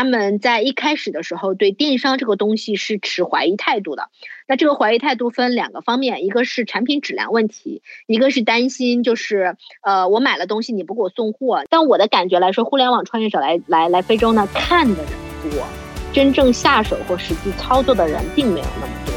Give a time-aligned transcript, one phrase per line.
[0.00, 4.08] 他们在一开始的时候对电商这个东西是持怀疑态度的。
[4.48, 11.64] 那这个怀疑态度分两个方面，一个是产品质量问题，一个是担心就是呃我买了东西你不给我送货。
[11.68, 15.12] 但我的感觉来说，互联网创业者来来来非洲呢，看的人
[15.50, 15.66] 多，
[16.14, 19.12] 真正下手或实际操作的人并没有那么多。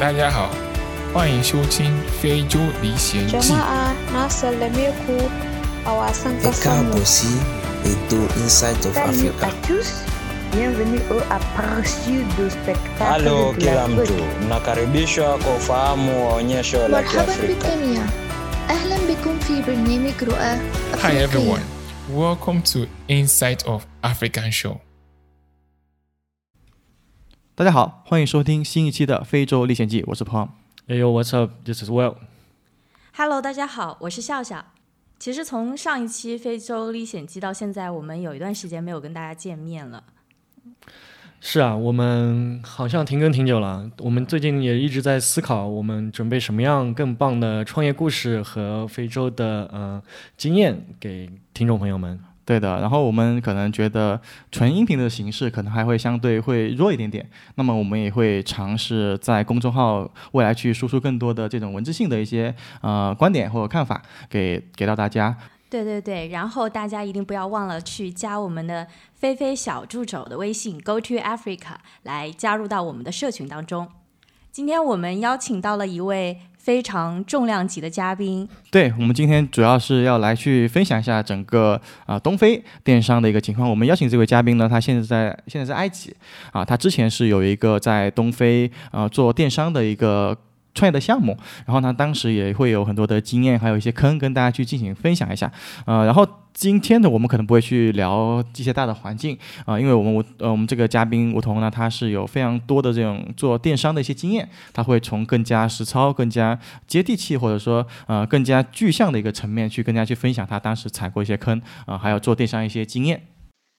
[0.00, 0.48] 大家好，
[1.12, 1.90] 欢迎收听
[2.22, 3.36] 《非洲历险记》。
[3.42, 5.28] Jamaah, nasalameko,
[5.84, 6.40] awasan
[7.85, 7.85] Et kasamu.
[7.85, 9.47] aussi itu Insight of Salut Africa.
[9.47, 9.89] à tous,
[10.53, 14.45] bienvenue au aperçu du spectacle Halo de la kila mtu, Côte.
[14.45, 17.67] mnakaribishwa kwa ufahamu wa onyesho la مرحبا Kiafrika.
[17.67, 18.03] بالجميع
[18.69, 20.59] أهلا بكم في برنامج رؤى
[20.93, 21.61] Hi أفريقية everyone,
[22.13, 24.77] welcome to Insight of African Show.
[27.55, 30.49] 大家好，欢迎收听新一期的《非洲历险记》，我是 Pom。
[30.87, 31.51] Hey yo, what's up?
[31.63, 32.15] This is Will.
[33.13, 34.65] Hello，大家好，我是笑笑。
[35.18, 40.04] 其实从上一期《非洲历险记》到现在，我们有一段时间没有跟大家见面了。
[41.40, 43.90] 是啊，我们好像停更挺久了。
[43.98, 50.02] 我们最近也一直在思考，我们准备什么样更棒的创业故事和非洲的呃
[50.36, 52.18] 经验给听众朋友们。
[52.46, 54.18] 对的，然后我们可能觉得
[54.52, 65.36] 纯音频的形式可能还会相对会弱一点点，那么我们也会尝试在公众号未来去输出更多的这种文字性的一些呃观点或者看法给给到大家。
[65.68, 71.74] 对对对，然后大家一定不要忘了去加我们的菲菲小助手的微信 Go to Africa
[72.04, 73.88] 来加入到我们的社群当中。
[74.52, 83.70] 今天我们邀请到了一位非常重量级的嘉宾，对我们今天主要是要来去分享一下整个啊、东非电商的一个情况。
[83.70, 86.12] 我们邀请这位嘉宾呢，他现在在现在在埃及
[86.50, 90.36] 啊，他之前是有一个在东非啊做电商的一个。
[90.76, 95.50] 创业的项目，然后呢，当时也会有很多的经验，还有一些坑跟大家去进行分享一下，
[95.86, 113.22] 呃，然后今天的我们可能不会去聊一些大的环境啊、因为我们我呃我们这个嘉宾吴彤呢，他是有非常多的这种做电商的一些经验，他会从更加实操、更加接地气，或者说呃更加具象的一个层面去跟大家去分享他当时踩过一些坑啊、还有做电商一些经验。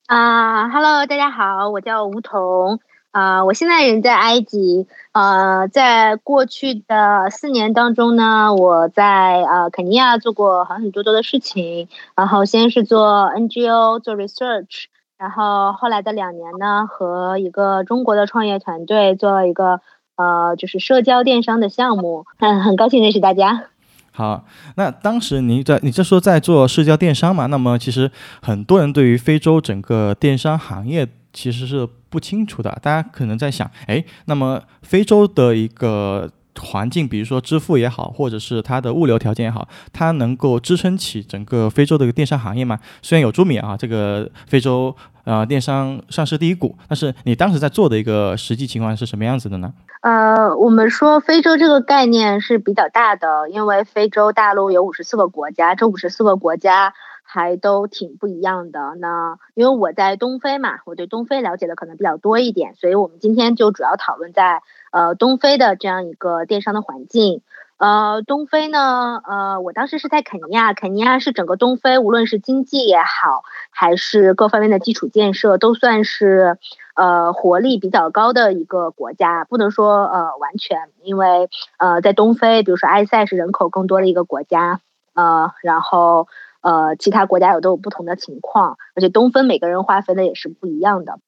[0.07, 2.79] 啊、h e l l o 大家好，我叫吴彤，
[3.17, 14.85] 啊、我现在人在埃及，呃，在过去的四年当中呢，我在呃肯尼亚做过很很多多的事情，然后先是做 NGO 做 research，
[15.17, 19.81] 然后后来的两年呢，和一个中国的创业团队做了一个
[20.15, 23.63] 呃就是社交电商的项目，嗯，很高兴认识大家。
[24.11, 24.45] 好，
[24.75, 27.47] 那当时你在你这说在做社交电商嘛？
[27.47, 28.11] 那么其实
[28.43, 31.07] 很多人对于非洲整个电商行业
[31.37, 32.79] 其实是不清楚的。
[32.81, 36.27] 大家可能在想，哎，那么非洲的一个
[36.59, 42.79] 环境，比如说支付也好，或者是它的物流条件也好，它能够支撑起整个非洲的一个电商行业吗？
[43.03, 49.71] 虽然有朱米啊，这个非洲呃电商上市第一股，但是你当时在做的一个实际情况是什么样子的呢？
[50.01, 56.93] 呃，我们说非洲这个概念是比较大的，因为非洲大陆有五十四个国家，这五十四个国家
[57.29, 58.95] 还都挺不一样的。
[58.95, 67.41] 那因为我在东非嘛，我对东非了解的可能比较多一点，所以我们今天就主要讨论在呃东非的这样一个电商的环境。
[67.79, 76.57] 呃，东非呢，呃，我当时是在肯尼亚，肯尼亚是整个东非，无论是经济也好，还是各方面的基础建设，都算是
[76.95, 84.79] 呃活力比较高的一个国家，不能说呃完全，因为呃在东非，比如说埃塞是人口更多的一个国家，
[85.13, 86.27] 呃，然后
[86.67, 91.19] 呃其他国家有都有不同的情况，而且东分每个人划分的也是不一样的，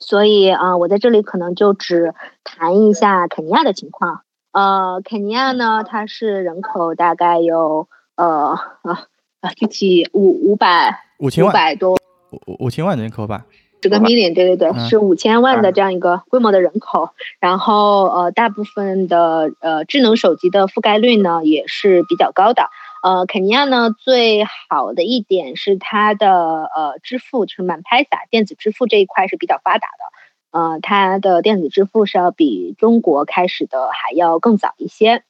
[0.00, 4.22] 所以啊、呃我在这里可能就只谈一下肯尼亚的情况。
[4.50, 9.06] 呃，肯尼亚呢，它是人口大概有呃啊
[9.40, 11.96] 啊具体五五百五五千万五，百多
[12.30, 13.44] 五五千万人口吧？
[13.80, 22.62] 这个 million，对对对，嗯是五千万的这样一个规模的人口，然后呃，大部分的呃智能手机的覆盖率呢也是比较高的。
[23.02, 30.04] 呃，肯尼亚呢最好的一点是它的呃支付，就是 m a p e s a 电子支付这一块是比较发达的。
[30.50, 35.22] 呃，它的电子支付是要比中国开始的还要更早一些，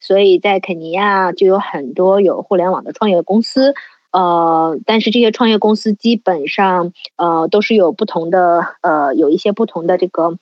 [0.00, 3.74] 所以在肯尼亚就有很多有互联网的创业公司。
[4.12, 10.38] 呃，但是这些创业公司基本上呃都是有不同的呃有一些不同的这个。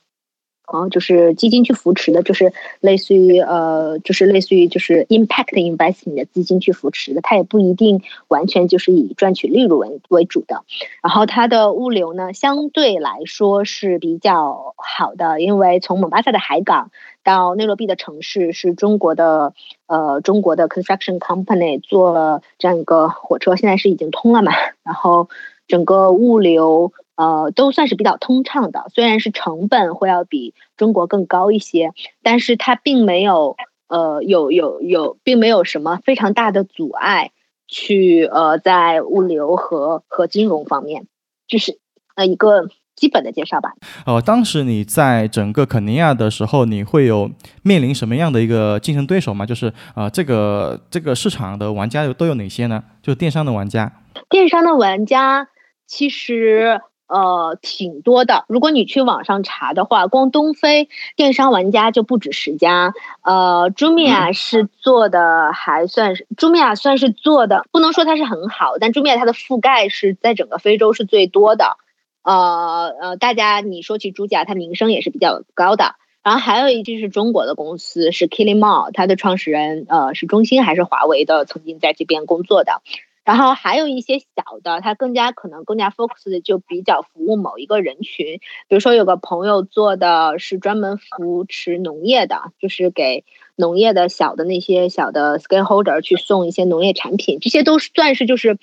[0.66, 10.64] 然后，就是基金去扶持的，就是类似于呃，就是类似于就是 impact investing 的基金去扶持的，它也不一定完全就是以赚取利润为为主的。
[11.02, 16.90] 然后它的物流呢，相对来说是比较好的，因为从蒙巴萨的海港
[17.22, 19.52] 到内罗毕的城市是中国的
[19.87, 24.52] 呃中国的 construction company 做了这样一个火车，现在是已经通了嘛。
[24.82, 25.28] 然后
[25.69, 28.87] 整个物流呃都算是比较通畅的。
[28.94, 33.56] 虽然是成本会要比中国更高一些，但是它并没有
[33.88, 37.31] 呃有有有，并没有什么非常大的阻碍
[37.66, 41.06] 去呃在物流和和金融方面，
[41.46, 41.78] 就是
[42.14, 42.69] 呃一个。
[42.96, 43.72] 基本的介绍吧。
[44.06, 47.28] 呃，当时你在整个肯尼亚的时候，你会有
[47.64, 49.44] 面临什么样的一个竞争对手吗？
[49.44, 52.84] 就是呃，这个这个市场的玩家有都有哪些呢？
[53.02, 53.93] 就电商的玩家。
[54.31, 55.49] 电商的玩家
[55.88, 58.44] 其实呃挺多的。
[58.48, 62.94] 如果你去网上查的话，光东非电商玩家就不止十家。
[63.22, 71.76] 呃，，Jumia 是做的还算是，Jumia，算是做的，不能说它是很好，但 Jumia 它的覆盖是在整个非洲是最多的。
[72.22, 75.96] 呃呃，大家你说起朱家，它名声也是比较高的。
[76.22, 82.80] 然后还有一句是中国的公司，是 Killimall，它的创始人呃是中兴还是华为的，曾经在这边工作的。
[83.25, 84.26] 然后还有一些小
[84.62, 88.38] 的，它更加可能更加 focus 的就比较服务某一个人群。
[88.69, 93.25] 比如说有个朋友做的是专门扶持农业的，就是给
[93.56, 98.59] 农业的小的那些小的 stakeholder 去送一些农业产品，这些都算是就是。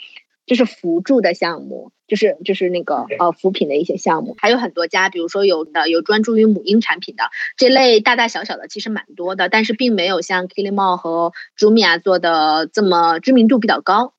[0.48, 7.26] 就是辅助的项目，就是就是那个呃扶贫的一些项目，还有很多家，比如说有的有专注于母婴产品的
[7.56, 14.14] 这类大大小小的，其实蛮多的，但是并没有像 Killimall 和 Jumia 做的这么知名度比较高。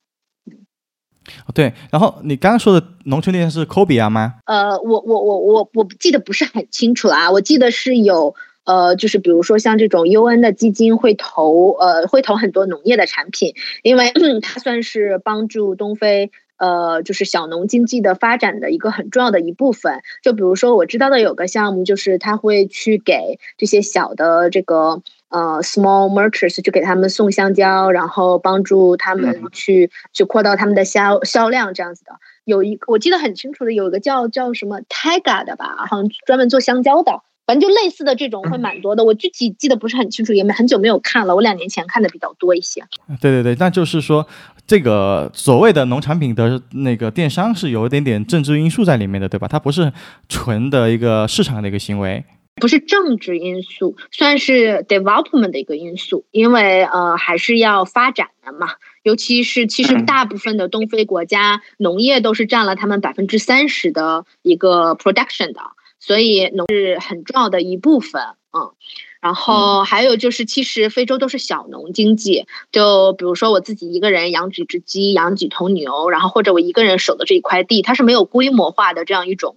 [1.53, 4.35] 对，然后你刚刚说的农村电商是 Kobia 吗？
[4.45, 8.35] 呃，我我我我我记得不是很清楚了啊，我记得是有。
[8.65, 19.99] 呃，就是比如说像这种 UN 的基金会投，呃，会投很多农业的产品，因为 它算是帮助东非，呃，就是小农经济的发展的一个很重要的一部分。
[20.23, 25.01] 就比如说我知道的有个项目，就是他会去给这些小的这个
[25.33, 32.13] 呃 small merchants 去给他们送香蕉，然后帮助他们去去扩大他们的销销量这样子的。
[32.45, 37.11] 有一我记得很清楚的，有一个叫叫什么 Tiger 的吧，好像专门做香蕉的。
[37.45, 41.35] 反正就类似的这种会蛮多的，我具体记得不是很清楚，也没很久没有看了。
[41.35, 42.81] 我两年前看的比较多一些。
[43.19, 44.25] 对对对，那就是说，
[44.65, 49.45] 这个所谓的农产品的那个电商是有一点点政治因素在里面的，对吧？
[49.49, 49.91] 它不是
[50.29, 52.23] 纯的一个市场的一个行为，
[52.55, 58.75] 不是政治因素，算是 development 的一个因素，因为呃还是要发展的嘛。
[59.03, 65.61] 尤其是其实大部分的东非国家农业都是占了他们百分之三十的一个 production 的。
[65.99, 68.21] 所以农是很重要的一部分，
[68.51, 68.73] 嗯，
[69.21, 79.55] 然后还有就是，其实非洲都是小农经济，就比如说我自己一个人养几只鸡，养几头牛，然后或者我一个人守的这一块地，它是没有规模化的这样一种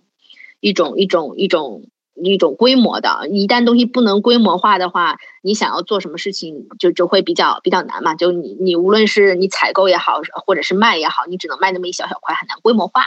[0.60, 1.88] 一种一种一种
[2.22, 3.28] 一种规模的。
[3.28, 8.14] 一旦东西不能规模化的话，你想要做什么事情就就会比较比较难嘛。
[8.14, 13.04] 就你你无论是你采购也好，或者是卖也好，你只能卖那么一小小块，很难规模化。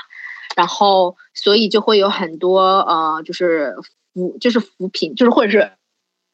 [0.56, 3.76] 然后，所以就会有很多呃，就是
[4.14, 5.72] 扶，就是扶贫，就是或者是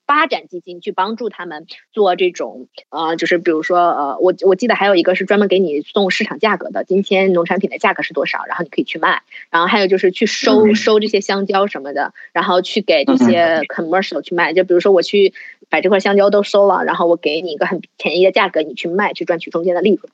[0.05, 9.23] 发展基金去帮助他们做这种呃，就是比如说呃，我我记得还有一个是专门给你送市场价格的，今天农产品的价格是多少，然后你可以去卖。
[9.49, 14.53] 然后还有就是去收收这些香蕉什么的，然后去给这些 commercial 去卖。
[14.53, 15.33] 就比如说我去
[15.69, 20.11] 把这块香蕉都收了，然后我给你一个很便宜的价格，你去卖，去赚取中间的利润。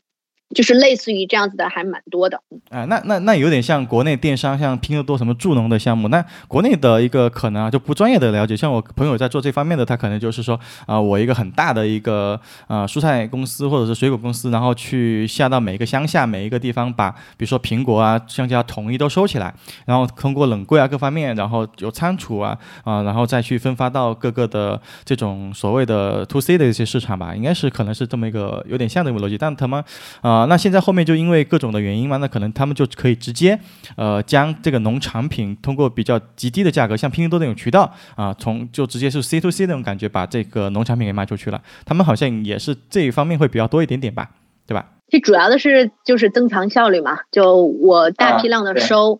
[0.53, 2.41] 就是类似于这样子的，还蛮多的。
[2.69, 6.07] 啊，那那那有点像国内电商，像拼多多什么助农的项目。
[6.09, 19.53] 那国内的一个可能啊，就不专业的了解，像我朋友在做这方面的，他可能就是说啊，我一个很大的一个呃蔬菜公司或者是水果公司，然后去下到每一个乡下每一个地方，把比如说苹果啊、香蕉统一都收起来，
[19.85, 29.83] 然后通过冷柜啊各方面，然后有仓储啊啊，然后再去分发到各个的这种所谓的 to C 的一些市场吧，应该是可能是这么一个有点像这个逻辑，但他们
[30.21, 30.40] 啊。
[30.47, 33.59] 那现在后面就因为各种的原因嘛，那可能他们就可以直接，
[33.97, 41.61] 呃，将这个农产品通过比较极低的价格，像拼多多那种渠道啊，从就直接是 C to C 那种感觉，把这个农产品给卖出去了。
[41.85, 44.29] 他们好像也是这一方面会比较多一点点吧，
[44.67, 44.85] 对吧？
[45.09, 49.19] 最主要的是就是增强效率嘛，就我大批量的收，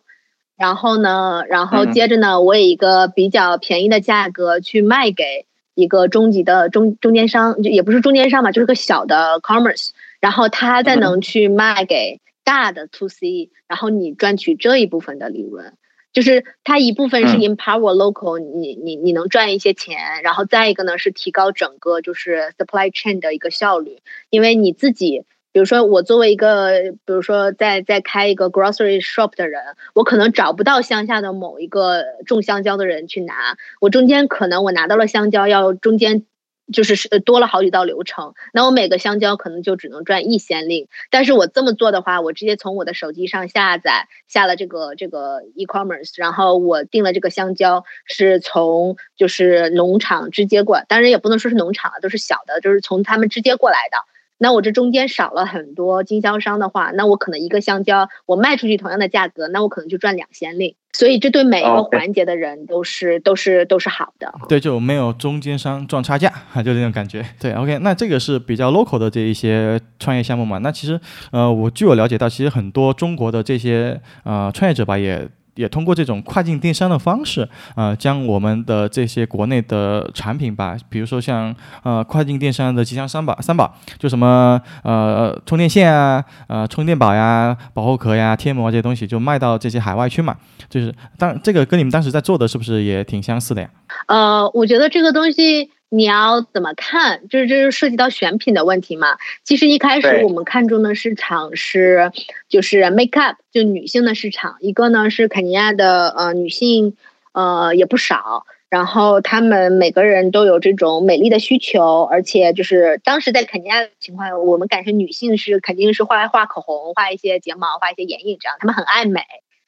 [0.58, 9.90] 然后呢，然后接着呢，我以一个比较便宜的价格去卖给一个中级的中中间商，就也不是中间商嘛，就是个小的 commerce。
[10.22, 15.74] 然后他再能去卖给大的 to C，然后你赚取这一部分的利润，
[16.14, 23.98] 就是它一部分是 empower local，你你你能赚一些钱，然后再一个呢是提高整个就是 supply chain 的一个效率，
[24.30, 29.62] 因为你自己，比如说我作为一个，比如说在在开一个 grocery shop 的人，
[29.96, 36.26] 我可能找不到乡下的某一个种香蕉的人去拿，我中间可能我拿到了香蕉，要中间。
[36.72, 40.88] 就是是多了好几道流程，那我每个香蕉可能就只能赚一先令。
[41.10, 54.11] 但是我这么做的话，我直接从我的手机上下载下了这个这个 e-commerce，然后我订了这个香蕉是从就是农场直接过，当然也不能说是农场啊，都是小的，就是从他们直接过来的。
[54.42, 60.74] 那我这中间少了很多经销商的话，那我可能一个香蕉我卖出去同样的价格，那我可能就赚两先令。
[60.94, 64.34] 所以这对每一个环节的人都是都是都是好的。
[64.50, 67.24] 对，就没有中间商赚差价，就这种感觉。
[67.40, 70.58] 对，OK，那这个是比较 local 的这一些创业项目嘛？
[70.58, 71.00] 那其实
[71.32, 75.30] 呃，我据我了解到，其实很多中国的这些呃创业者吧，也。
[75.56, 81.54] 也通过这种跨境电商的方式，呃，将我们的这些国内的产品吧，比如说像
[81.84, 90.36] 呃跨境电商的吉祥三宝，三宝就什么呃充电线啊，呃充电宝呀，保护壳呀，贴膜这些东西，就卖到这些海外去嘛。
[90.70, 93.70] 就是当这个跟你们当时在做的是不是也挺相似的呀？
[94.08, 95.70] 呃，我觉得这个东西。
[95.94, 97.28] 你要怎么看？
[97.28, 99.18] 就是这是涉及到选品的问题嘛？
[99.44, 102.14] 其实一开始我们看中的市场是，
[102.48, 104.56] 就是 make up 就女性的市场。
[104.62, 106.96] 一个呢是肯尼亚的呃女性，
[107.34, 108.46] 呃也不少。
[108.70, 119.26] 然后他们每个人都有这种美丽的需求，而且就是当时在肯尼亚的情况，我们感觉女性是肯定是画画口红、画一些睫毛、画一些眼影这样，她们很爱美，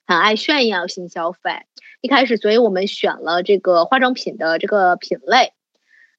[0.07, 1.51] 很爱炫耀性消费。
[1.99, 5.51] 一开始，所以我们选了这个化妆品的这个品类。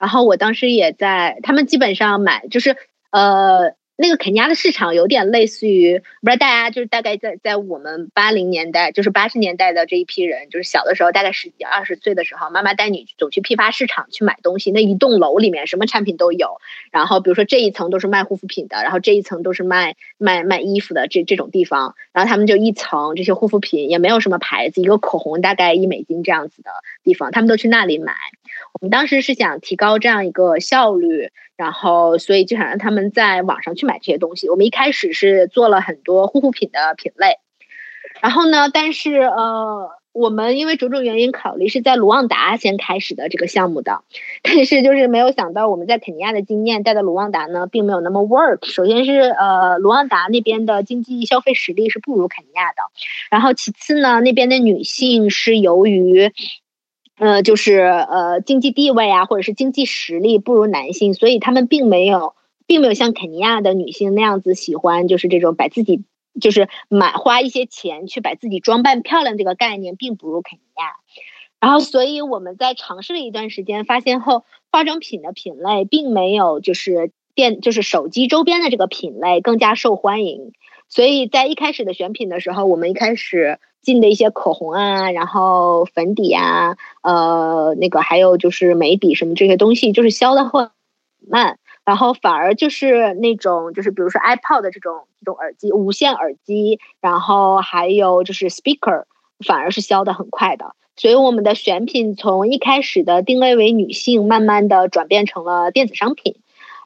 [0.05, 2.77] 然后我当时也在，他们基本上买就是，
[3.11, 16.61] 呃，那个肯尼亚的市场有点类似于，不知道大家就是大概在在我们八零年代，就是八十年代的这一批人，就是小的时候，大概十几二十岁的时候，妈妈带你走去批发市场去买东西，那一栋楼里面什么产品都有，
[16.93, 26.71] 然后比如说这一层都是卖护肤品的，然后这一层都是卖卖卖衣服的这这种地方，然后他们就一层这些护肤品也没有什么牌子，一个口红大概一美金这样子的
[27.05, 28.13] 地方，他们都去那里买。
[28.81, 34.49] 我们当时是想提高这样一个效率，然后所以就想让他们在网上去买这些东西。
[34.51, 37.39] 我们一开始是做了很多护肤品的品类，
[38.21, 44.03] 然后呢，但是呃，我们因为种种原因考虑是在卢旺达先开始的这个项目的，
[44.43, 48.67] 但是就是没有想到我们在肯尼亚的经验带到卢旺达呢，并没有那么 work。
[48.67, 52.83] 首先是呃，卢旺达那边的经济消费实力是不如肯尼亚的，
[53.31, 56.33] 然后其次呢，那边的女性是由于。
[57.17, 62.35] 呃，就是呃，经济地位啊，或者是经济实力不如男性，所以他们并没有，
[62.67, 66.03] 并没有像肯尼亚的女性那样子喜欢，就是这种把自己，
[66.41, 70.87] 就是买花一些钱去把自己装扮漂亮这个概念，并不如肯尼亚。
[71.61, 80.53] 然后，所以我们在尝试了一段时间，发现后化妆品的品类并没有就是电，就是手机周边的这个品类更加受欢迎。
[80.89, 83.59] 所以在一开始的选品的时候，我们一开始。
[83.85, 90.71] 进的一些口红啊，然后粉底啊，呃，那个还有就是眉笔什么这些东西，就是销的会
[91.29, 99.05] 慢，然后反而就是那种就是比如说 iPod 的这种这种耳机，无线耳机，然后还有就是 speaker，
[99.47, 100.75] 反而是销的很快的。
[100.97, 106.37] 所以我们的选品从一开始的定位为女性，慢慢的转变成了电子商品，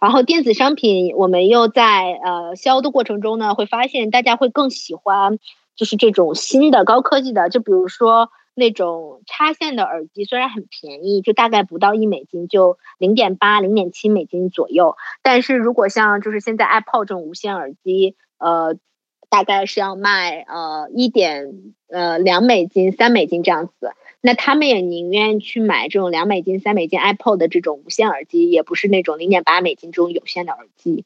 [0.01, 5.39] 然后电子商品我们又在呃销的过程中呢，会发现大家会更喜欢。
[5.77, 14.97] 就是这种新的高科技的，就比如说那种插线的耳机，虽然很便宜，就大概不到一美金，就零点八、零点七美金左右。
[15.23, 18.75] 但是如果像就是现在 Apple 这种无线耳机，呃，
[19.29, 23.93] 大概是要卖呃一点呃两美金、三美金这样子。
[24.21, 31.05] 那他们也宁愿去买这种两美金、三美金 Apple 的这种无线耳机，也不是那种零点八美金这种有线的耳机。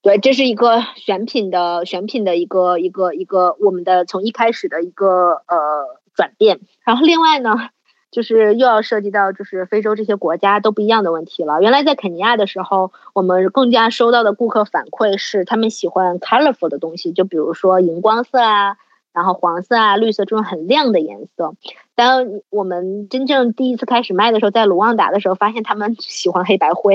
[0.00, 7.70] 对，这是一个选品的选品的一个一个一个我们的从一开始的一个呃转变，然后另外呢，
[8.10, 11.60] 就是又要涉及到就是非洲这些国家都不一样的问题了。
[11.60, 18.76] 原来在肯尼亚的时候，我们更加收到的顾客反馈是他们喜欢 colorful 的东西，就比如说荧光色啊。
[19.18, 21.52] 然后黄色啊、绿色这种很亮的颜色，
[21.96, 26.94] 当我们真正第一次开始卖的时候，在卢旺达的时候，发现他们 喜欢黑白灰，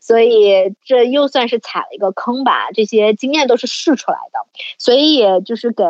[0.00, 2.72] 所以这又算是踩了一个坑吧。
[2.72, 4.40] 这些经验都是试出来的，
[4.78, 5.84] 所以也就是给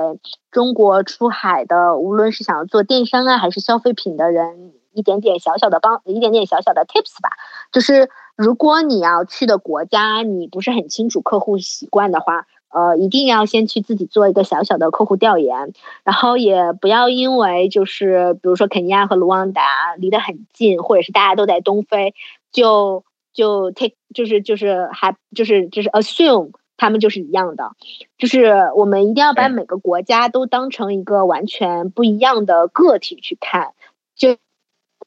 [0.51, 7.31] 中国出海的，无论是想要做电商啊，还是消费品的人，一点点小小的帮，一点点小小的 tips 吧。
[7.73, 12.47] 就是如果你要去的国家，你不是很清楚客户习惯的话。
[12.75, 19.63] 呃，一定要先去自己做一个小小的客户调研，然后也不要因为就是比如说肯尼亚和卢旺达
[19.97, 22.15] 离得很近，或者是大家都在东非，
[22.51, 27.71] 就就 take 就是就是还就是就是 assume 他们就是一样的，
[28.19, 33.73] 就是我们一定要把每个国家都当成一个完全不一样的个体去看，
[34.17, 34.37] 就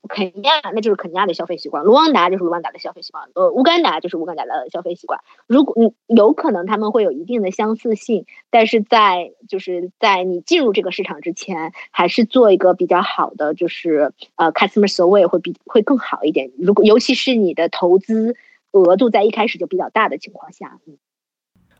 [0.07, 5.19] 肯尼亚那就是肯尼亚的消费习惯，卢旺达就是卢旺达的消费习惯，呃，乌干达就是乌干达的消费习惯。
[5.45, 16.51] 如果你，有可能他们会有一定的相似性，但是在就是在你进入这个市场之前，还是做一个比较好的，就是呃，customer survey 会比会更好一点。
[16.57, 18.35] 如果尤其是你的投资
[18.71, 20.97] 额度在一开始就比较大的情况下，嗯。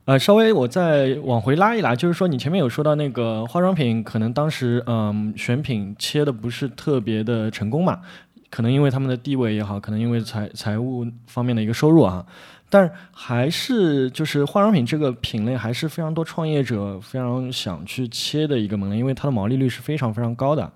[0.08, 8.00] 呃，稍微我再往回拉一拉，就是说你前面有说到那个化妆品，可能当时嗯选品切的不是特别的成功嘛，
[8.50, 12.26] 可能因为他们的地位也好，可能因为财财务方面的一个收入啊，
[12.70, 20.72] 但还是就是化妆品这个品类还是非常多创业者非常想去切的一个门类，因为它的毛利率是非常非常高的。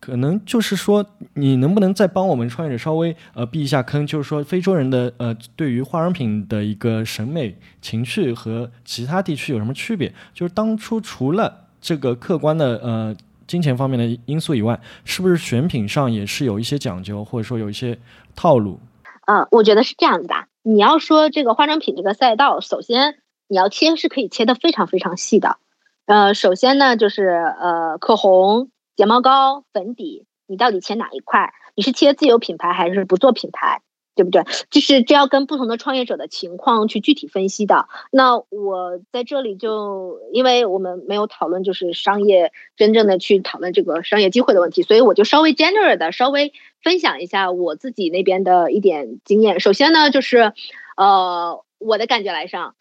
[0.00, 1.04] 可能就是说，
[1.34, 4.06] 你能不能再帮我们创业者稍微呃避一下坑？
[4.06, 10.10] 就是说，非洲人的呃对于化妆品的一个审美情趣和其他地区有什么区别？
[10.32, 13.14] 就是当初除了这个客观的呃
[13.46, 17.98] 金钱方面的因素以外，是不是选品上也是有一些讲究，或者说有一些
[18.34, 18.80] 套路？
[19.26, 20.34] 嗯，我觉得是这样子的。
[20.62, 23.16] 你要说这个化妆品这个赛道，首先
[23.48, 25.58] 你要切是可以切的非常非常细的。
[26.06, 27.26] 呃，首先呢就是
[27.60, 28.70] 呃口红。
[29.00, 31.54] 睫毛膏、粉底，你到底切哪一块？
[31.74, 33.80] 你是切自有品牌还是不做品牌？
[34.14, 34.42] 对不对？
[34.68, 37.88] 就是这要跟不同的创业者的情况去具体分析的。
[38.10, 46.52] 那我在这里就，因为我们没有讨论就是商业真正的去讨论这个商业机会的问题，所以我就稍微 general 的稍微
[46.82, 49.60] 分享一下我自己那边的一点经验。
[49.60, 50.52] 首先呢，就是
[50.98, 52.74] 呃，我的感觉来上，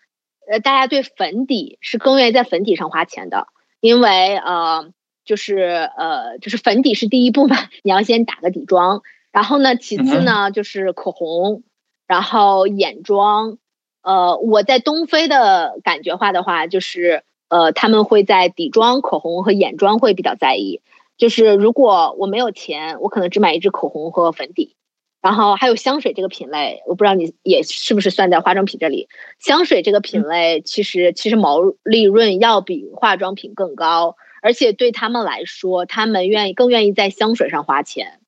[0.52, 3.48] 呃，大家对粉底是更愿意在粉底上花钱的，
[3.80, 4.92] 因为呃。
[5.30, 11.62] 就是呃，就是粉底是第一步嘛， 你要先打个底妆，然后呢，其次呢就是口红，
[12.08, 13.60] 然后眼妆。
[14.02, 20.82] 呃，我在东非的感觉化的话，就是呃，他们会在底妆、口红和眼妆会比较在意。
[21.16, 24.76] 就是如果我没有钱，我可能只买一支口红和粉底，
[25.22, 29.08] 然后还有香水这个品类，我不知道你也是不是算在化妆品这里。
[29.38, 34.16] 香水这个品类其实其实毛利润要比化妆品更高。
[34.42, 38.20] 而且对他们来说，他们愿意更愿意在香水上花钱，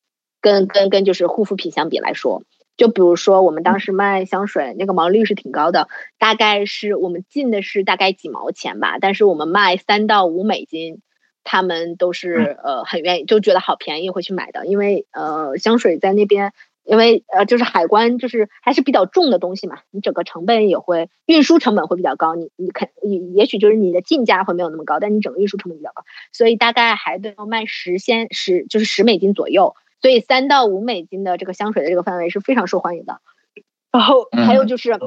[0.42, 2.44] 跟跟跟就是护肤品相比来说，
[2.78, 11.02] 就比如说我们当时卖香水，那个毛利率是挺高的，大概是我们进的是大概几毛钱吧，但是我们卖三到五美金，
[11.44, 16.54] 他们都是呃很愿意，就觉得好便宜会去买的，因为呃香水在那边。
[16.84, 33.22] 因为呃，就是海关就是还是比较重的东西嘛，你整个成本也会运输成本会比较高，你你肯也也许就是你的进价会没有那么高，但你整个运输成本比较高，所以大概还得要卖十先十就是十美金左右，所以三到五美金的这个香水的这个范围是非常受欢迎的。
[33.92, 35.00] 然后还有就是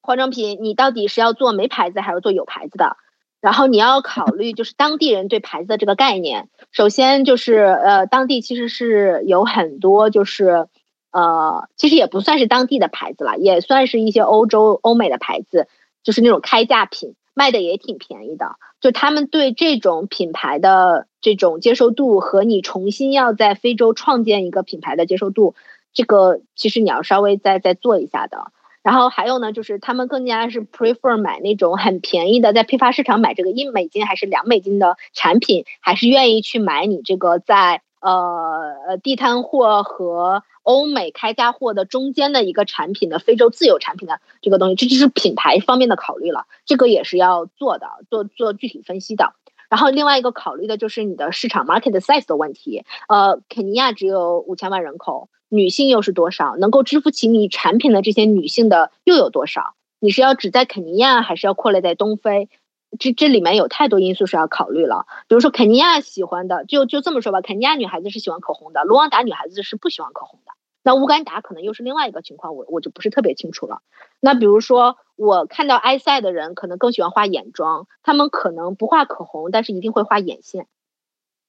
[0.00, 2.96] 化妆品，你到底是要做没牌子还是做有牌子的？
[3.42, 10.66] 然后你要考虑就是当地人对牌子的这个概念，首先就是呃，当地其实是有很多就是。
[11.10, 15.66] 呃，其实也不算是当地的牌子了，也算是一些欧洲、欧美的牌子，
[16.02, 18.56] 就是那种开价品，卖的也挺便宜的。
[18.80, 25.54] 就他们对这种品牌的这种接受度和你重新要在非洲创建一个品牌的接受度，
[25.94, 28.52] 这个其实你要稍微再再做一下的。
[28.82, 37.80] 然后还有呢，就是他们更加是 prefer 买那种很便宜的，在批发市场买这个一美金还是两美金的产品，还是愿意去买你这个在。
[38.00, 49.32] 呃呃，地摊货和欧美开价货的中间的一个产品的非洲自有产品的这个东西，这就是品牌方面的考虑了，这个也是要做的，做做具体分析的。
[49.68, 52.84] 然后另外一个考虑的就是你的市场 market size 的问题。
[53.08, 56.56] 呃，肯尼亚只有五千万人口，女性又是多少？
[56.56, 59.74] 能够支付起你产品的这些女性的又有多少？
[60.00, 62.48] 你是要只在肯尼亚，还是要扩列在东非？
[62.98, 73.82] 这这里面有太多因素是要考虑了，比如说肯尼亚喜欢的，就就这么说吧，肯尼亚女孩子是喜欢口红的，卢旺达女孩子是不喜欢口红的，那乌干达可能又是另外一个情况，我我就不是特别清楚了。
[74.20, 80.66] 那比如说我看到埃塞的人可能更喜欢画眼妆，他们可能不画口红，但是一定会画眼线，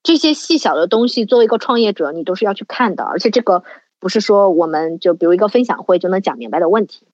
[0.04, 3.64] 这些细小的东西，作为一个创业者，你都是要去看的，而且这个
[3.98, 7.08] 不是说我们就比如一个分享会就能讲明白的问题。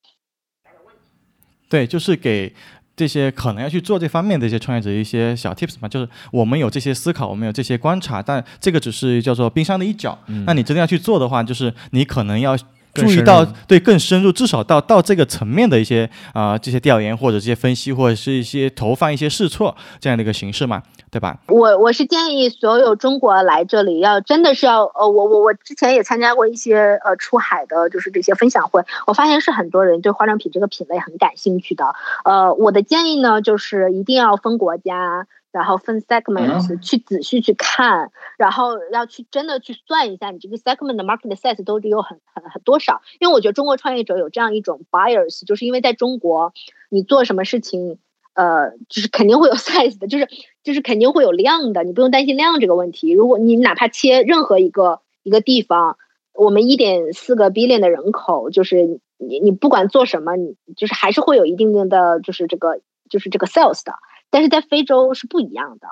[1.70, 2.54] 对，就是给。
[2.96, 10.18] 这些可能要去做这方面的一些创业者一些小 tips 嘛，就是我们有这些思考，我们有这些观察，但这个只是叫做冰山的一角。
[10.46, 12.58] 那你真的要去做的话，就是你可能要。
[12.96, 20.82] 注意到对更深入，至少到到这个层面的一些啊这些调研或者这些分析，或者是一些投放一些试错这样的一个形式嘛，
[21.12, 21.38] 对吧？
[21.48, 31.94] 我我是建议所有中国来这里要真的是要呃我我我之前也参加过一些呃出海的就是这些分享会，我发现是很多人对化妆品这个品类很感兴趣的。
[32.24, 35.28] 呃，我的建议呢就是一定要分国家。
[35.56, 43.02] 然后分 segments 去仔细去看，然后要去真的去算一下你这个 segment 的 market size 都有很很很多少。
[43.20, 46.52] 因为我觉得中国创业者有这样一种 bias，就是因为在中国
[46.90, 48.00] 你做什么事情，
[48.34, 50.28] 呃，就是肯定会有 size 的，就是
[50.62, 53.12] 就是肯定会有量的，你不用担心量这个问题。
[53.12, 55.98] 如果你哪怕切任何一个一个地方，
[56.34, 63.94] 我们一点四个 billion 的人口，就是你你不管做什么，你就是还是会有一定的就是这个就是这个 sales 的。
[64.36, 65.88] 但是在非洲是不一样的，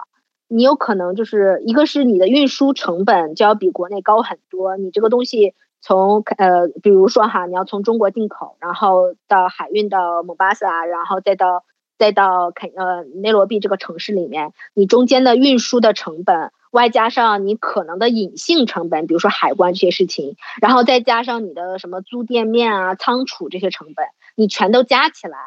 [0.49, 11.63] 你有可能就是一个是你的运输成本就要比国内高很多，你这个东西从呃，比如说哈，你要从中国进口，然后到海运到蒙巴萨，然后再到
[11.97, 25.37] 再到肯呃内罗毕这个城市里面，你中间的运输的成本，外加上你可能的隐性成本，比如说海关这些事情，然后再加上你的什么租店面啊、仓储这些成本，你全都加起来。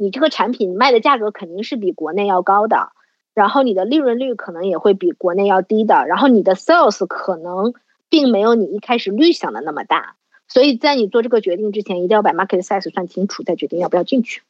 [0.00, 2.92] 你这个产品卖的价格肯定是比国内要高的，
[3.34, 7.74] 然后你的利润率可能也会比国内要低的，然后你的 sales 可能
[8.08, 10.16] 并没有你一开始预想的那么大，
[10.48, 14.40] 所以在你做这个决定之前，一定要把 market size 算清楚，再决定要不要进去。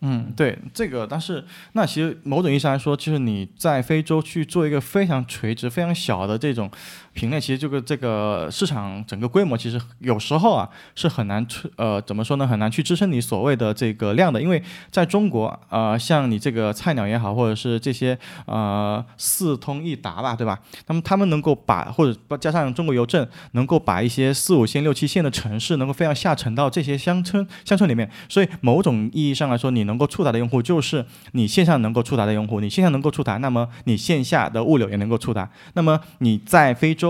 [0.00, 6.70] 嗯，对这个，但是那其实某种意义上来说，就是你在非洲去做一个非常垂直、非常小的这种。
[7.18, 20.56] 品类其实这个这个市场整个规模其实有时候啊是很难去呃怎么说呢很难去支撑你所谓的这个量的，因为在中国呃像你这个菜鸟也好，或者是这些呃四通一达吧，对吧？
[20.86, 37.07] 那么他们能够把或者加上中国邮政能够把一些四五线六七线的城市能够非常下沉到这些乡村乡村里面，所以某种意义上来说，你能够触达的用户就是你线上能够触达的用户，你线上能够触达，那么你线下的物流也能够触达，那么你在非洲。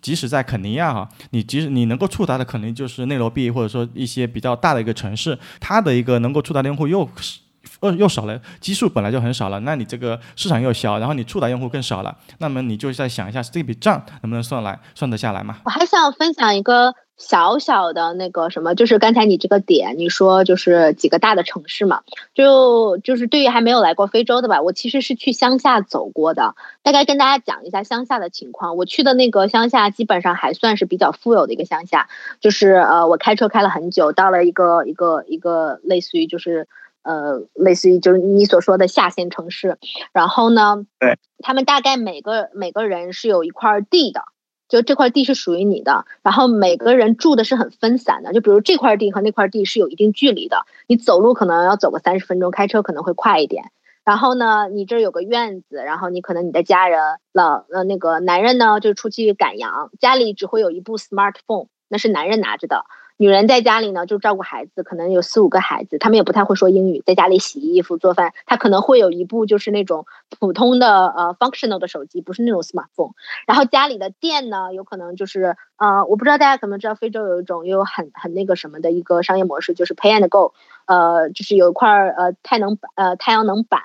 [0.00, 7.40] 即使在肯尼亚哈，你即使你能够触达的可能就是内罗毕，或者说一些比较大的一个城市，它的一个能够触达的用户又是
[7.80, 15.58] 呃又少了，基数本来就很少了，那你这个市场又小，然后你触达用户更少了，那么你就再想一下这笔账能不能算来算得下来嘛？
[15.64, 16.94] 我还想分享一个。
[17.20, 28.76] 小小的那个什么，就是刚才你这个点，你说就是几个大的城市嘛，就就是对于还没有来过非洲的吧，我其实是去乡下走过的，大概跟大家讲一下乡下的情况。
[28.76, 36.68] 我去的那个乡下基本上还算是比较富有的一个乡下，就是呃，我开车开了很久，到了一个一个一个类似于就是
[37.08, 39.78] 呃类似于就是你所说的下线城市，
[40.12, 44.20] 然后呢，对，他们大概每个每个人是有一块地的。
[44.68, 48.34] 就这块地是属于你的，然后每个人住的是很分散的。
[48.34, 53.70] 就比如这块地和那块地是有一定距离的，你走路可能要走个三十分钟，开车可能会快一点。
[54.04, 57.00] 然后呢，你这有个院子，然后你可能你的家人
[57.32, 62.84] 老呃那个男人呢就出去赶羊，家里只会有一部 smartphone，那是男人拿着的。
[63.20, 70.06] 女人在家里呢，就照顾孩子，可能有四五个孩子，他们也不太会说英语，在家里洗衣服、做饭，他可能会有一部就是那种
[70.38, 73.10] 普通的呃 functional 的手机，不是那种 smartphone。
[73.44, 80.52] 然后家里的电呢，有可能就是呃，我不知道大家可能知道，非洲有一种又很很那个什么的一个商业模式，就是 pay and go，
[80.86, 83.80] 呃，就是有一块呃太能呃太阳能板，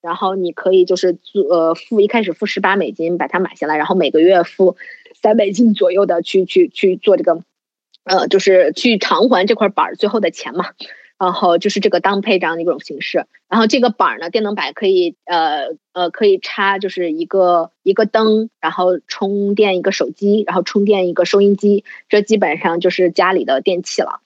[0.00, 4.76] 然后你可以就是租呃付一开始付十八美金把它买下来，然后每个月付
[5.14, 7.42] 三美 金左右的去去去做这个。
[8.08, 10.70] 呃，就是去偿还这块板儿最后的钱嘛，
[11.18, 13.26] 然后就是这个当配这样的一种形式。
[13.48, 24.20] 然后这个板儿呢，电能板可以呃呃可以插就是一个一个灯，然后充电一个手机，然后充电一个收音机，这基本上就是家里的电器了。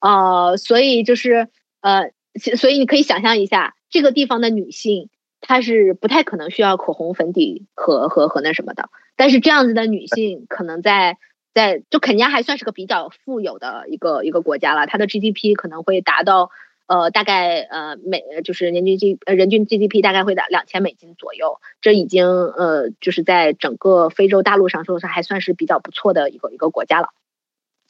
[0.00, 1.48] 呃，所以就是
[1.80, 2.12] 呃，
[2.56, 5.08] 所以你可以想象一下，这个地方的女性
[5.40, 11.16] 她是不太可能需要口红、粉底和和和那什么的，但是这样子的女性可能在。
[11.54, 16.50] 在就肯尼亚还算是个比较富有的一个一个国家了，它的 GDP 可能会达到
[16.86, 27.08] 呃大概呃每就是年均 G 呃人均 GDP 大概会达两千美金左右，这已经呃就是在整个非洲大陆上说是还算是比较不错的一个一个国家了。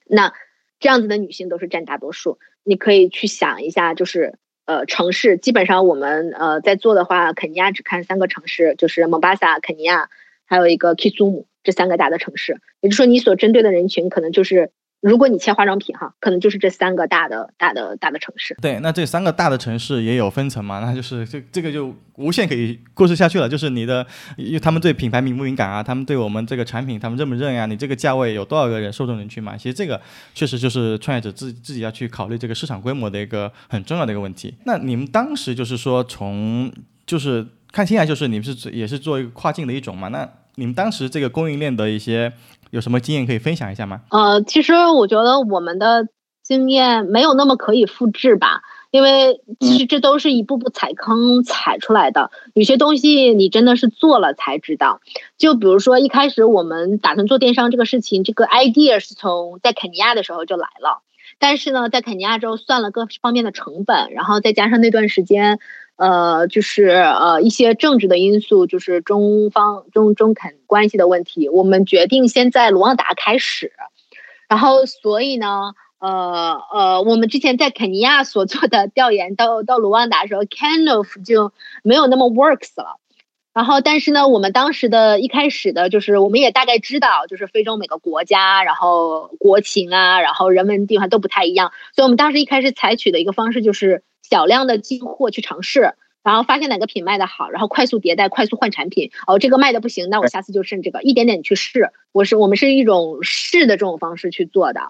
[0.06, 0.32] 那
[0.80, 10.10] 这样子的女性都是占大多数，你可以去想一下，就是呃城市基本上我们呃在做的话，肯尼亚只看三个城市，就是蒙巴萨、肯尼亚，
[10.46, 11.44] 还有一个 Kisumu。
[11.62, 18.56] 这三个大的城市，也就是说，你所针对的人群可能就是，如果你切化妆品哈，可能就是这三个大的、大的、大的城市。
[18.60, 20.80] 对，那这三个大的城市也有分层嘛？
[20.80, 23.48] 那就是这这个就无限可以故事下去了。
[23.48, 25.82] 就是你的，因为他们对品牌敏不敏感啊？
[25.82, 27.66] 他们对我们这个产品，他们认不认呀？
[27.66, 29.56] 你这个价位有多少个人受众人群嘛？
[29.56, 30.00] 其实这个
[30.34, 34.54] 确实就是创业者自自己要去考虑这个市场规模的一个很重要的一个问题。
[34.64, 36.72] 那你们当时就是说从
[37.06, 40.08] 就是看起来就是你们是也是做一个跨境的一种嘛？
[40.08, 42.32] 那你们当时这个供应链的一些
[42.70, 44.02] 有什么经验可以分享一下吗？
[44.10, 46.08] 呃，其实我觉得我们的
[46.42, 52.30] 经验没有那么可以复制吧，因为其实这都是一步步踩坑踩出来的。
[52.54, 55.00] 有些东西你真的是做了才知道。
[55.38, 61.02] 就比如说一开始我们打算做电商这个事情，这个 idea 是从在肯尼亚的时候就来了。
[61.38, 65.58] 但是呢，在肯尼亚之后算了各方面的成本，然后再加上那段时间，
[65.96, 73.72] 呃，就是呃一些政治的因素，就是中方中中肯关系的问题，我们决定先在卢旺达开始。
[74.48, 81.52] 然后，所以呢，呃呃，我们之前在肯尼亚所做的调研，到到卢旺达的时候，kind of 就
[81.82, 82.98] 没有那么 works 了。
[83.54, 94.02] 然后，但是呢，我们当时的一开始的就是，我们也大概知道，就是非洲每个国家，然后国情啊，然后人文地方都不太一样，所以我们当时一开始采取的一个方式就是
[94.32, 95.92] 小量的进货去尝试，
[96.22, 99.10] 然后发现哪个品卖的好，然后快速迭代，快速换产品。
[99.26, 101.90] 哦，这个卖的不行，那我下次就剩这个，一点点去试。
[102.12, 104.80] 我是我们是一种试的这种方式去做的。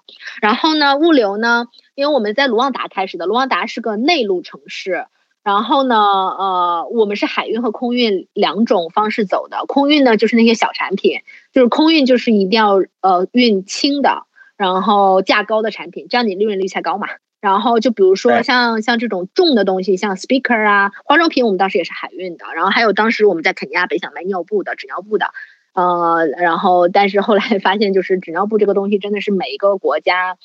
[0.40, 5.06] 然后呢，物流呢，因为我们在卢旺达开始的，卢旺达是个内陆城市。
[5.42, 9.64] 然后呢，呃，我们是海运和空运两种方式走的。
[9.66, 11.18] 空运呢，就是那些小产品，
[11.52, 14.22] 就是空运就是一定要呃运轻的，
[14.56, 17.08] 然后价高的产品，这样你利润率才高嘛。
[17.42, 22.46] 然后就比如说像像这种重的东西，像 speaker 啊，化妆品，我们当时也是海运的。
[22.54, 25.26] 然后还有当时我们在肯尼亚北想卖尿布的，纸尿布的，
[25.74, 30.38] 呃，然后但是后来发现，就是纸尿布这个东西真的是每一个国家。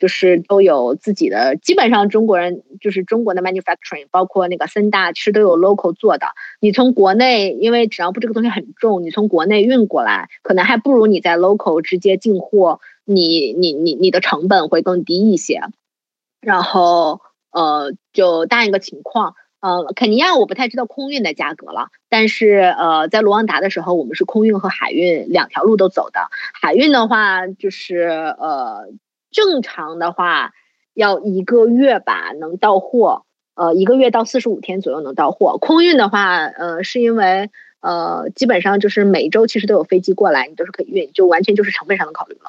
[0.00, 6.28] 就是都有自己的，基本上中国人就是中国的 manufacturing，包括那个森大，其实都有 local 做的。
[6.60, 15.62] 你从国内，因为纸尿布这个东西很重，你从国内运过来，可能还不如你在 local 直接进货，你你你你的成本会更低一些。
[16.40, 17.20] 然后
[17.50, 26.28] 呃，就大一个情况，呃，肯尼亚我不太知道空运的价格了，但是呃，在卢旺达的时候，我们是空运和海运两条路都走的。
[26.52, 28.88] 海运的话，就是呃。
[29.30, 30.52] 正常的话
[30.94, 33.24] 要一个月吧，能到货，
[33.54, 35.58] 呃，一个月到四十五天左右能到货。
[35.58, 42.48] 空运的话，呃，是因为呃，基本上就是每周其实都有飞机过来，你都是可以运，就完全就是成本上的考虑了。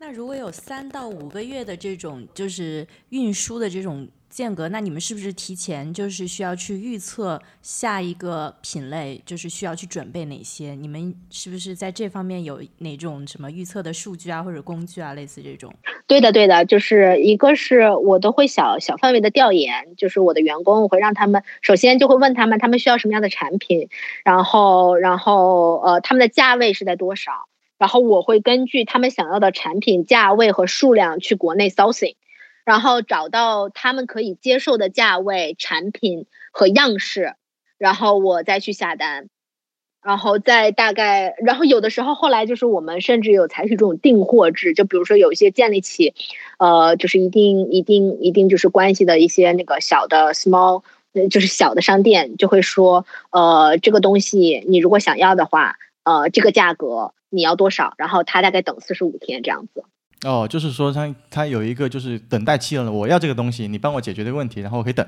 [0.00, 4.08] 那如果有三到五个月的这种就是运输的这种。
[4.30, 10.74] 间隔，那你们是不是提前就是需要去预测下一个品类，就是需要去准备哪些？
[10.74, 15.72] 你们是不是在这方面有哪种什么预测的数据啊，或者工具啊，类似这种？
[16.06, 23.88] 对的，对的，就是一个是我都会小小范围的调研，就是我的员工，我会让他们首先就会问他们，他们需要什么样的产品，
[24.24, 27.47] 然后然后呃，他们的价位是在多少，
[27.78, 32.16] 然后我会根据他们想要的产品价位和数量去国内 sourcing。
[32.64, 37.34] 然后找到他们可以接受的价位、产品和样式，
[37.78, 39.30] 然后我再去下单，
[40.02, 46.12] 然后再大概，然后有的时候后来就是我们甚至有采取这种订货制，就比如说有一些建立起，
[46.58, 50.82] 呃，就是一定一定一定就是关系的一些那个小的 small，
[51.30, 55.78] 就是小的商店就会说，呃，这个东西你如果想要的话，
[56.08, 57.92] 呃，这个价格你要多少？
[57.98, 59.84] 然后他大概等四十五天这样子。
[60.26, 65.06] 哦，就是说他他有一个就是等待期了，我要这个东西，你帮我解决这个问题，然后我可以等，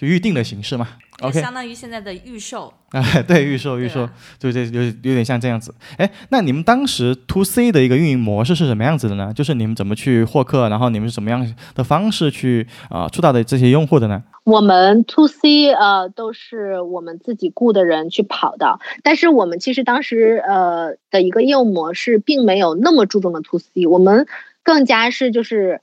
[0.00, 0.88] 就预定的形式嘛。
[1.20, 2.72] OK，相当于现在的预售。
[2.92, 4.08] 哎， 对，预售预售，
[4.38, 5.74] 就这有有点像这样子。
[5.98, 9.30] 哎，那你们当时 To C 的一个运营模式是什么样子的呢？
[9.34, 14.22] 就是你们怎么去获客，然后你们是怎么样的方式去啊触到的这些用户的呢？
[14.44, 24.26] 我们 To C 呃都是我们自己雇的人去跑的，但是我们其实当时呃的一个业务模式并没有那么注重的 To C，我们
[24.62, 25.82] 更加是就是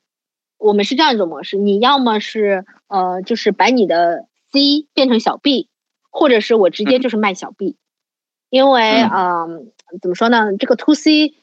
[0.58, 5.70] 我们是这样一种模式，你要么是呃就是把你的 C 变成小 B，
[6.10, 7.78] 或者是我直接就是卖小 B，
[8.50, 9.72] 因为嗯。
[10.02, 11.36] 怎么说呢，这个 To C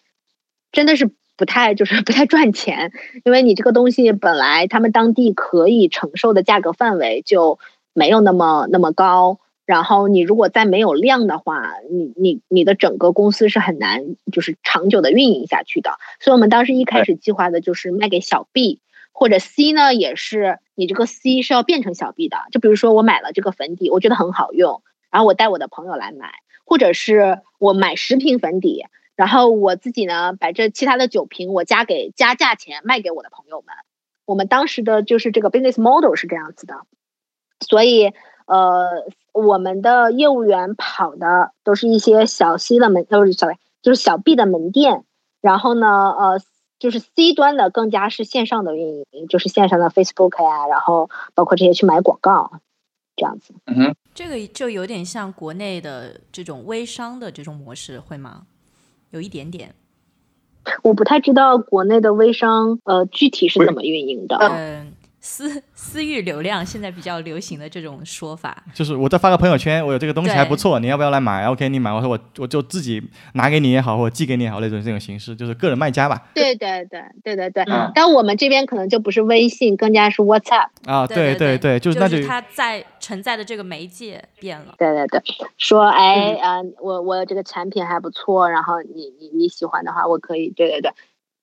[0.73, 1.11] 真的是。
[1.37, 2.93] 不太就是不太赚钱，
[3.25, 7.59] 因为你这个东西本来他们当地可以承受的价格范围就
[7.93, 15.99] 没有那么那么高，然后你如果再没有量的话，你你你的整个公司是很难就是长久的运营下去的。
[16.21, 18.79] 所以我们当时一开始计划的就是卖给小 B
[19.15, 22.37] 或者 C 呢，也是你这个 C 是要变成小 B 的。
[22.53, 26.35] 就比如说我买了这个粉底，我觉得很好用，然后我带我的朋友来买，
[26.67, 28.85] 或者是我买十瓶粉底。
[29.17, 33.73] 然后我自己呢，把这其他的九瓶我加给加价钱卖给我的朋友们。
[34.27, 36.81] 我们当时的就是这个 business model 是这样子的，
[37.61, 38.13] 所以
[38.47, 43.47] 呃，我们的业务员跑的都是一些小 C 的门，都是小
[43.83, 45.05] 就是小 B 的门店。
[45.41, 46.41] 然后呢，呃，
[46.85, 52.61] 就是 C 端的更加是线上的运营，就是线上的 Facebook 呀，然后包括这些去买广告
[53.17, 53.55] 这样子。
[53.65, 58.43] 嗯哼，这个就有点像国内的这种微商的这种模式，会吗？
[59.13, 59.75] 有一点点，
[60.83, 64.37] 我不太知道国内的微商呃具体是怎么运营的。
[64.37, 64.93] 嗯
[65.25, 76.29] 私 私域流量现在比较流行的这种说法，就是我再发个朋友圈，我有这个东西还不错，你要不要来买？OK，你买，我说我我就自己拿给你也好，或者寄给你也好，那种这种形式，就是个人卖家吧。
[76.35, 80.69] 对对对对对对，嗯但我们这边可能就不是微信，更加是 WhatsApp。
[80.85, 84.75] 啊，对对对，就是那就就是它在承载的这个媒介变了。
[84.77, 85.23] 对对对，
[85.57, 90.93] 说哎啊、呃我我这个产品还不错，然后你你你喜欢的话，我可以，对对对，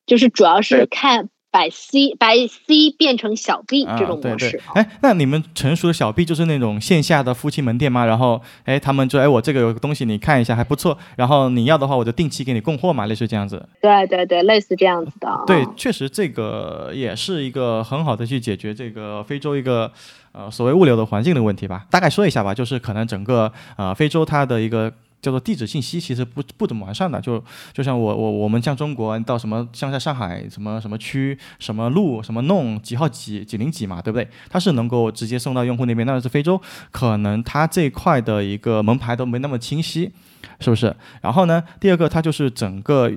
[0.05, 4.59] 就是主要是看把 C 把 C 变成小 B 啊这种模式。
[4.73, 8.05] 哎，那你们成熟的小 B 就是那种线下的夫妻门店吗？
[8.05, 13.67] 然后哎，他们就哎我这个有个东西你看一下还不错，然后你要的话我就定期给你供货嘛，类似这样子。
[13.81, 15.43] 对对对，类似这样子的。
[15.45, 19.91] 对嗯，确实这个也是一个很好的去解决这个非洲一个
[20.31, 21.85] 呃所谓物流的环境的问题吧。
[21.91, 24.91] 大概说一下吧，就是可能整个呃非洲它的一个。
[25.21, 34.27] 叫做地址信息其实不不怎么完善的，就就像我我我们像中国到什么像在上海什么什么区什么路什么弄几号几几零几嘛，对不对？
[34.49, 36.59] 它是能够直接送到用户那边，但是非洲
[36.91, 40.11] 可能它这块的一个门牌都没那么清晰，
[40.59, 40.95] 是不是？
[41.21, 43.11] 然后呢，第二个它就是整个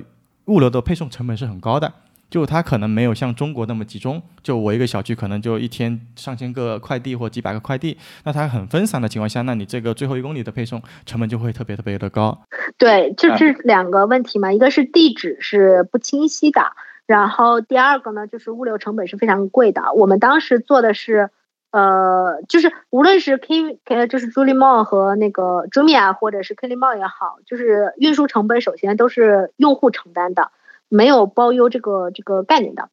[0.45, 1.91] 物流的配送成本是很高的。
[2.29, 12.41] 就它可能没有像中国那么集中，就我一个小区可能就一天上千个快递或几百个快递，那它很分散的情况下，那你这个最后一公里的配送成本就会特别特别的高。
[12.77, 16.73] 对，就这两个问题嘛，一个是地址是不清晰的，
[17.05, 19.93] 然后第二个呢就是物流成本是非常贵的。
[19.93, 21.29] 我们当时做的是，
[21.71, 30.51] 呃，就是无论是 K 呃就是 Julie Mo 和那个 Jumia 或者是 Kelly Mo 也好，就是运输成本首先都是用户承担的，
[30.89, 32.89] 没有包邮这个这个概念的。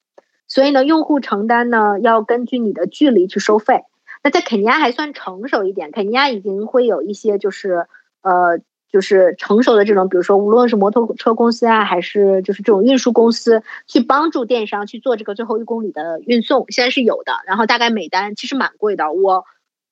[0.49, 3.85] 所以呢，用户承担呢要根据你的距离去收费。
[4.23, 7.87] 那在肯尼亚还算成熟一点，肯尼亚已经会有一些就是
[8.23, 17.33] 呃就是成熟的这种，比如说无论是摩托车公司啊，还是就是这种运输公司，去帮助电商去做这个最后一公里的运送，现在是有的。
[17.47, 19.45] 然后大概每单其实蛮贵的，我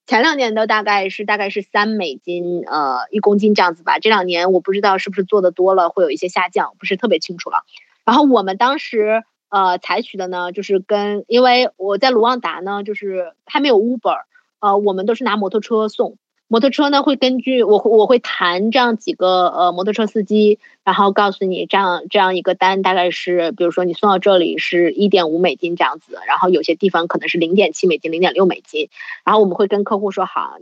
[0.07, 7.65] 前两年的大概是大概是三美金呃一公斤这样子吧，这两年我不知道是不是做的多了会有一些下降，不是特别清楚了。
[8.11, 14.17] 然后我们当时呃采取的呢，就是跟因为我在卢旺达呢，就是还没有 Uber，
[14.59, 16.19] 呃，我们都是拿摩托车送。
[16.49, 28.89] 摩托车呢会根据我会我会谈这样几个呃摩托车司机，然后告诉你这样这样一个单大概是，比如说你送到这里是一点五美金这样子，然后有些地方可能是零点七美金、零点六美金，
[29.25, 30.57] 然后我们会跟客户说好，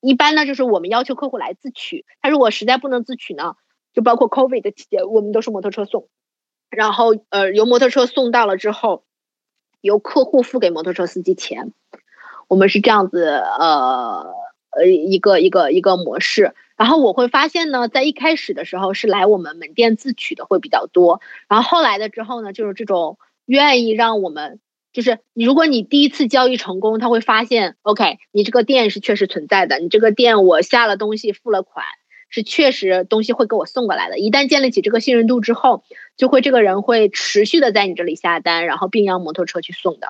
[0.00, 3.56] 一般呢就是我们要求客户来自取，他如果实在不能自取呢，
[3.92, 6.06] 就包括 COVID 的期间，我们都是摩托车送。
[6.76, 9.04] 然后呃，由摩托车送到了之后，
[9.80, 11.72] 由客户付给摩托车司机钱，
[12.48, 14.32] 我们是这样子呃
[14.70, 16.54] 呃一个一个一个模式。
[16.76, 24.60] 然后我会发现呢，在一开始的时候是来我们门店自取的会比较多，然后后来的之后呢，就是这种愿意让我们。
[24.92, 31.84] 就是你，如果你第一次交易成功，他会发现，OK，你这个店是确实存在的，你这个店我下了东西付了款，
[32.34, 34.18] 是确实东西会给我送过来的。
[34.18, 35.84] 一旦建立起这个信任度之后，
[36.16, 40.08] 就会这个人会持续的在你这里下单，然后并让摩托车去送的。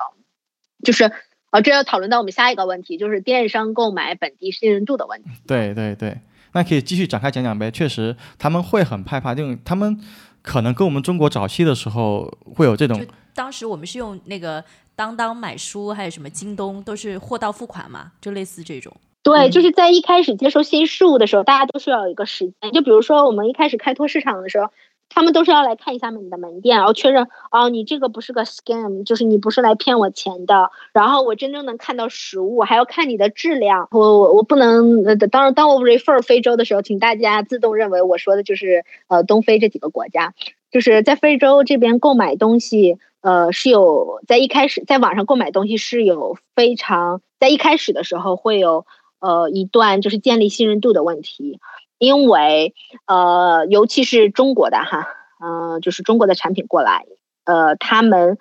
[0.82, 1.12] 就是
[1.50, 5.28] 啊，这要讨论到我们下一个问题，就是电商购买本地信任度的问题。
[5.46, 6.16] 对对对，
[6.52, 7.70] 那可以继续展开讲讲呗。
[7.70, 10.00] 确实，他们会很害怕，因为他们
[10.40, 14.64] 可能跟我们中国早期的时候会有这种当时我们是用那个
[14.96, 18.96] 当当买书，还有什么京东，都是货到付款嘛，就类似这种。
[19.24, 22.70] 对，就是在一开始接受新事物的时候，大家都需要有一个时间。
[22.72, 24.68] 就比如说我们一开始开拓市场的时候，
[25.08, 30.70] 他们都是要来看一下你的门店，然后确认哦，你这个不是个 scam，就是你不是来骗我钱的。
[30.92, 33.88] 然后我真正能看到实物，还要看你的质量。
[33.92, 40.34] 我我我不能，呃，当然当我 refer 非洲的时候，请大家自动认为我说的就是呃东非这几个国家。
[40.70, 48.84] 就是在非洲这边购买东西，呃，是有在一开始在网上购买东西是有非常在一开始的时候会有
[49.24, 51.58] 呃一段就是建立信任度的问题，
[51.98, 52.74] 因为
[53.06, 55.08] 呃尤其是中国的哈，
[55.44, 57.06] 嗯、就是中国的产品过来，
[57.44, 58.36] 呃，他们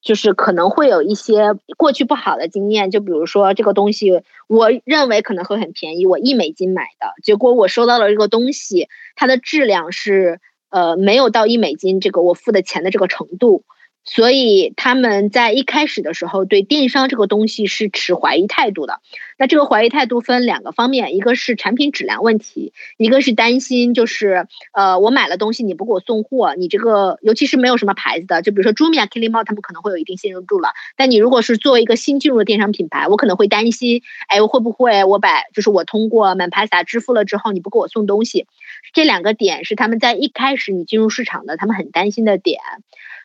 [0.00, 10.40] 就是可能会有一些过去不好的经验，就比如说这个东西，我认为可能会很便宜，我一美金买的，结果我收到了这个东西，它的质量是。
[10.74, 13.62] 呃，没有到一美金这个我付的钱的这个程度，
[14.04, 19.00] 所以他们在一开始的时候对电商这个东西是持怀疑态度的。
[19.38, 38.46] 那这个怀疑态度分两个方面，一个是产品质量问题，一个是担心就是呃我买了东西你不给我送货，你这个尤其是没有什么牌子的，就比如说 Jumia、k i l i m a 他们可能会有一定信任度了，但你如果是作为一个新进入的电商品牌，我可能会担心，哎，会不会我把就是我通过满拍撒支付了之后你不给我送东西？
[38.92, 42.60] 这两个点是他们在一开始你进入市场的，他们很担心的点。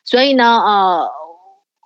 [0.08, 1.12] 所以呢，呃，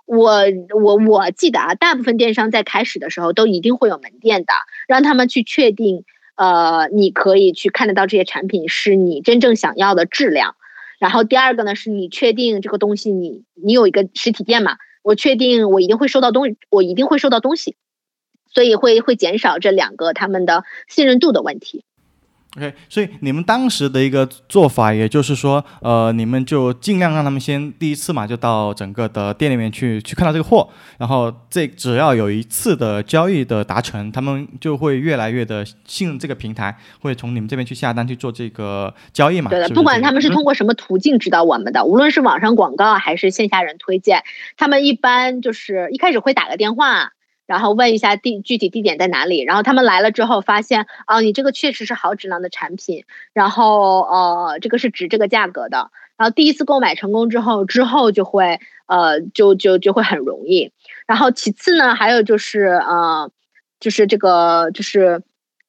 [0.05, 0.43] 我
[0.79, 4.53] 我我记得啊，大部分电商在开始的时候都一定会有门店的，
[4.87, 6.05] 让他们去确定，
[6.35, 10.55] 呃，你可以去看得到这些产品是你真正想要的质量。
[10.99, 14.77] 然后第二个呢，是你确定这个东西你你有一个实体店嘛？
[15.01, 17.75] 我确定我一定会收到东，我一定会收到东西，
[18.53, 21.83] 所以会会减少这两个他们的信任度的问题。
[22.57, 39.49] OK，所以你们当时的一个做法，也就是说，呃，你们就尽量让他们先第一次嘛，就到整个的店里面去去看到这个货，然后这只要有一次的交易的达成，他们就会越来越的信任这个平台，会从你们这边去下单去做这个交易嘛。
[39.49, 44.23] 对的，是不是不管他们是通过什么途径知道我们的，无论是网上广告还是线下人推荐，
[44.57, 47.13] 他们一般就是一开始会打个电话，
[47.47, 60.71] 然后问一下地具体地点在哪里，然后他们来了之后发现，哦，你这个确实是好质量的产品，然后呃，这个是值这个价格的，然后第一次购买成功之后，之后就会呃就就就会很容易，
[61.07, 63.29] 然后其次呢，还有就是呃，
[63.79, 65.21] 就是这个就是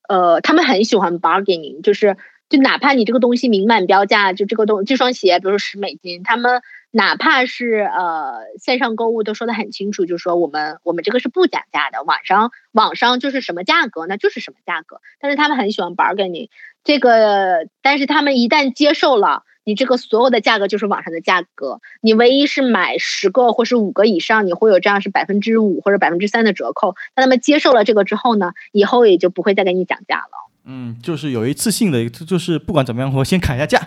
[0.09, 2.17] 呃，他们很喜欢 bargaining，就是
[2.49, 6.61] 就哪怕你这个东西明码标价，就这个东这双鞋，比如说十美金，他们
[6.93, 16.51] 哪怕是呃线上购物都说的很清楚，就是说我们我们这个是不讲价的，网上网上就是什么价格那就是什么价格，但是他们很喜欢玩儿给你
[16.85, 19.43] 这个但是他们一旦接受了。
[19.65, 26.97] 你这个所有的价格就是网上的价格，你唯一是买十个或是五个以上，你会有这样是百分之五或者百分之三的折扣。
[27.15, 30.51] 那他们接受了这个之后呢，以后也就不会再给你讲价了。
[30.65, 33.81] 嗯，就是有一次性的，就是不管怎么样，我先砍一下价，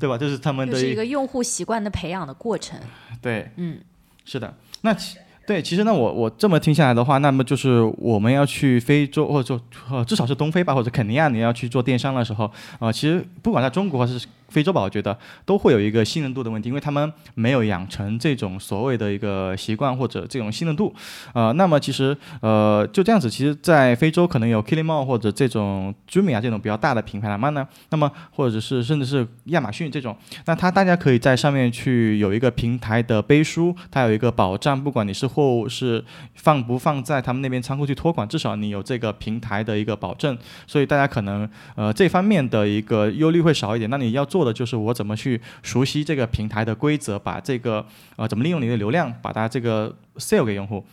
[0.00, 0.16] 对吧？
[0.16, 2.78] 这是他们的就是一个用户习惯的培养的过程。
[3.20, 3.78] 对，嗯，
[4.24, 4.54] 是的。
[4.80, 9.60] 那其对，其实呢，我我这么听下来的话，那么就是我们要去非洲，或者说
[9.90, 20.94] 呃至少是东非吧，或者肯尼亚，你要去做电商的时候，呃，其实不管在中国还是非洲吧，我觉得都会有一个信任度的问题，因为他们没有养成这种所谓的一个习惯或者这种信任度，
[21.32, 43.90] 呃，那么其实呃就这样子，其实，在非洲可能有 Kilimall 或者这种 Jumia 这种比较大的品牌，那么呢，那么或者是甚至是亚马逊这种，那它大家可以在上面去有一个平台的背书，它有一个保障，不管你是货物是放不放在他们那边仓库去托管，至少你有这个平台的一个保证，所以大家可能呃这方面的一个忧虑会少一点。
[43.90, 47.86] 那你要做的就是我怎么去熟悉这个平台的规则，把这个
[48.16, 50.84] 呃怎么利用你的流量，把它这个 sell 给用户。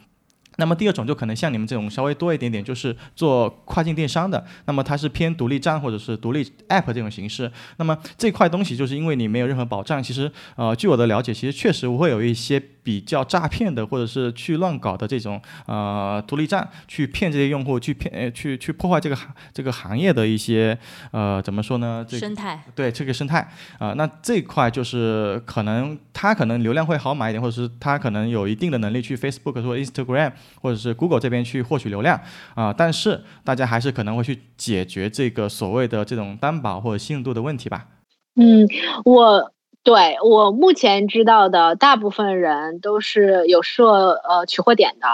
[0.58, 7.49] 那么第二种就可能像你们这种稍微多一点点，就是做跨境电商的，那么它是偏独立站或者是独立 app 这种形式。
[7.78, 20.78] 那么这块东西就是因为你没有任何保障，其实呃据我的了解，其实确实会有一些比较诈骗的或者是去乱搞的这种呃独立站，去骗这些用户，去骗呃去去破坏这个行这个行业的一些
[21.12, 22.06] 呃怎么说呢？
[22.08, 32.20] 这生态对这个生态啊、那这块就是可能它可能流量会好买一点，或者是它可能有一定的能力去 Facebook 或者 Instagram 或者是 Google 这边去获取流量
[32.56, 37.88] 啊、但是大家还是可能会去解决这个所谓的这种担保或者信用度的问题吧。
[38.36, 38.68] 嗯，
[39.04, 39.52] 我
[39.84, 45.08] 对我目前知道的大部分人都是有设呃取货点的，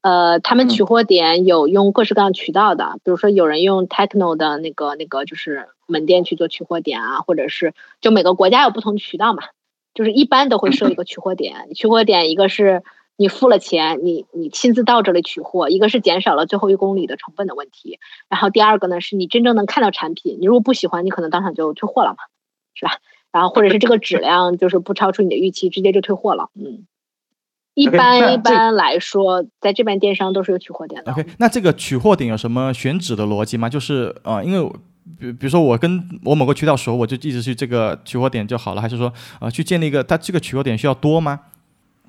[0.00, 9.42] 呃，他们取货点有用各式各样渠道的，比如说有人用 Techno 的那个那个就是门店去做取货点啊，或者是就每个国家有不同渠道嘛，
[9.92, 12.82] 就是一般都会设一个取货点，取货点一个是
[13.18, 17.98] 你付了钱，你你亲自到这里取货，一个是减少了最后一公里的成本的问题，
[18.30, 22.24] 然后第二个呢是你真正能看到产品，你如果不喜欢，你可能当场就退货了嘛，
[22.72, 22.92] 是吧？
[23.36, 26.48] 然后或者是这个质量就是不超出你的预期，直接就退货了。
[26.54, 26.86] 嗯，
[27.74, 31.12] 一般一般来说，在这边电商都是有取货点的。
[31.12, 33.68] OK，那这个取货点有什么选址的逻辑吗？
[33.68, 34.72] 就是呃，因为
[35.18, 41.40] 比比如说我跟我某个渠道熟，我就一直去这个取货点就好了，还是说呃去建立一个它这个取货点需要多吗？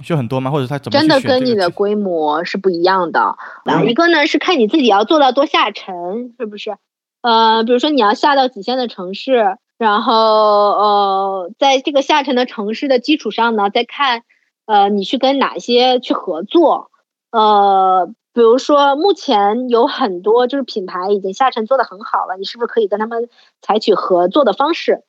[0.04, 0.50] 需要很多吗？
[0.50, 3.20] 或者它怎么真的跟你的规模是不一样的。
[3.66, 6.78] 啊，一个呢是看你自己要做到多下沉，是不是？
[7.22, 14.24] 呃，比如说你要下到几线的城市，然后呃，在这个下沉的城市的基础上呢，再看
[14.66, 16.92] 呃你去跟哪些去合作。
[17.32, 23.30] 呃，比如说目前有很多就是品牌已经下沉做得很好了，你是不是可以跟他们
[23.62, 25.04] 采取合作的方式？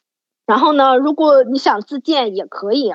[0.46, 2.94] 然后呢，如果你想自建也可以。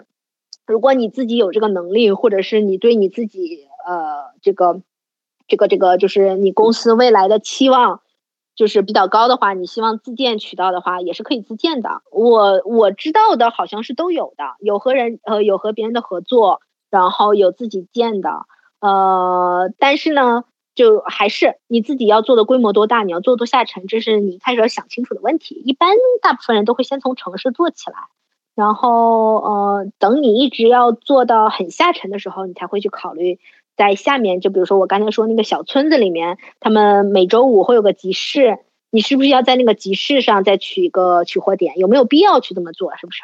[0.65, 4.81] 如果你自己有这个能力，或者是你对你自己呃这个
[5.45, 7.99] 这个这个就是你公司未来的期望
[8.55, 12.01] 就是比较高的话，你希望自建渠道的话，也是可以自建的。
[12.11, 18.45] 我我知道的好像是都有的，有和人呃有和别人的合作，然后有自己建的，
[18.79, 20.43] 呃，但是呢，
[20.75, 25.55] 就还是你自己要做的规模多大，你要做多下沉，这是你开始要想清楚的问题。
[25.65, 27.97] 一般大部分人都会先从城市做起来。
[28.55, 33.39] 然后呃，等你一直要做到很下沉的时候，你才会去考虑
[33.75, 34.39] 在下面。
[34.39, 38.59] 就比如说我刚才说那个小村子里面，他们每周五会有个集市，
[38.91, 41.77] 你是不是要在那个集市上再取一个取货点？
[41.77, 42.95] 有没有必要去这么做？
[42.97, 43.21] 是不是？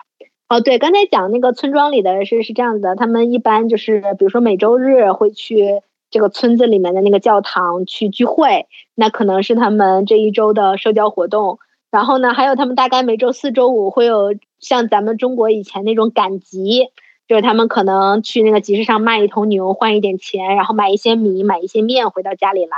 [0.47, 11.59] 哦，对，刚才讲那个村庄里的是是这样子的，他们一般就是比如说每周日会去这个村子里面的那个教堂去聚会，那可能是他们这一周的社交活动。
[11.91, 16.87] 然后呢，还有他们大概每周四周五会有像咱们中国以前那种赶集，
[17.29, 22.75] 就是他们可能去那个集市上卖一头牛换一点钱，然后买一些米买一些面回到家里来。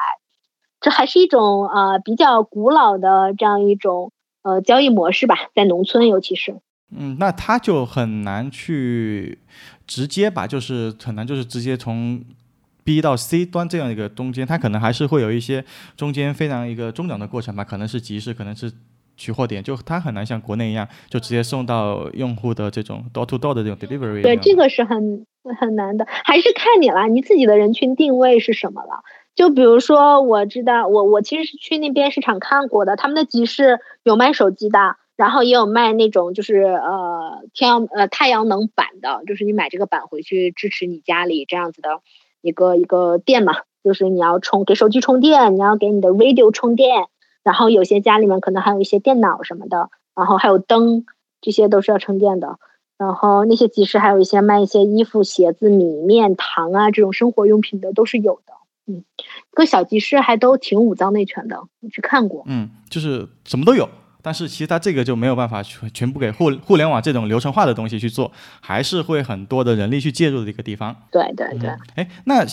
[0.81, 4.11] 这还是一种呃比较古老的这样一种
[4.43, 6.57] 呃交易模式吧，在农村尤其是。
[6.93, 9.39] 嗯，那他就很难去
[9.87, 12.21] 直接把，就是很难就是直接从
[12.83, 15.63] B 到 C 端这样一个中间，它可能还是会有一些
[15.95, 18.69] 中间非常一个中转的过程吧，可能是集市，可能是。
[19.21, 24.23] 取货点就它很难像国内一样，就直接送到用户的这种 door to door 的这种 delivery。
[24.23, 25.27] 对，这个是很
[25.59, 29.03] 很难的，还是看你啦，你自己的人群定位是什么了。
[29.35, 42.01] 就比如说，我知道我我其实是去那边市场看过的，他们的集市有卖手机的，然后也有卖那种就是呃天阳呃太阳能板的，就是你买这个板回去支持你家里这样子的
[42.41, 43.53] 一个一个店嘛，
[43.83, 47.05] 就是你要充给手机充电，你要给你的 radio 充电。
[47.43, 51.05] 然后有些家里面可能还有一些电脑什么的，然后还有灯，
[51.41, 52.57] 这些都是要充电的。
[52.97, 58.53] 然后那些集市还有一些卖一些衣服、鞋子、米面糖啊这种生活用品的都是有的。
[58.85, 59.03] 嗯，
[59.51, 62.43] 各小集市还都挺五脏内全的，我去看过。
[62.45, 63.89] 嗯，就是什么都有。
[64.21, 70.95] 但是其实它这个就没有办法全全部给互互联网这种流程化的东西去做，还是会很多的人力去介入的一个地方。
[71.11, 71.69] 对对对。
[71.95, 72.45] 哎，那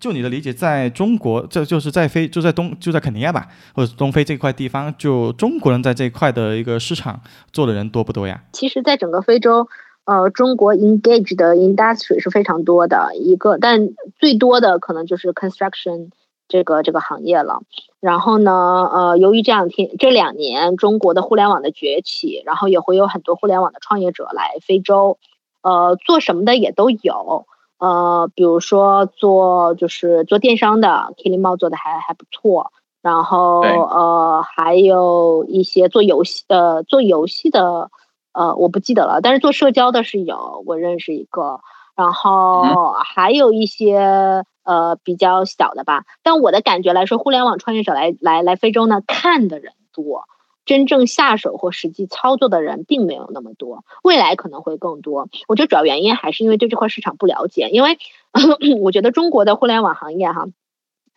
[0.00, 7.20] 就你的理解，在中国，这就是在非就在东就在肯尼亚吧，或者东非这块地方，就中国人在这一块的一个市场
[7.52, 8.42] 做的人多不多呀？
[8.52, 9.68] 其实，在整个非洲，
[10.04, 16.10] 呃，中国 engage 的 industry 是非常多的一个，但最多的可能就是 construction。
[16.48, 17.60] 这个这个行业了，
[18.00, 25.18] 然后呢，呃，由于这两天这两年中国的互联网的崛起，然后也会有很多互联网的创业者来非洲，
[25.62, 27.46] 呃，做什么的也都有，
[27.78, 32.72] 呃，比如说做就是做电商的 k i l i m o 做的还还不错，
[33.02, 37.90] 然后呃，还有一些做游戏的做游戏的，
[38.32, 41.60] 呃，我不记得了，但是做社交的是有，我认识一个，
[41.94, 44.44] 然后还有一些。
[44.66, 50.24] 呃，比较小的吧，但我的感觉来说，互联网创业者来来来非洲呢，看的人多，
[50.64, 55.28] 真正下手或实际操作的人并没有那么多，未来可能会更多。
[55.48, 57.98] 我觉得主要原因还是因为对这块市场不了解，因为
[58.80, 60.46] 我觉得中国的互联网行业哈，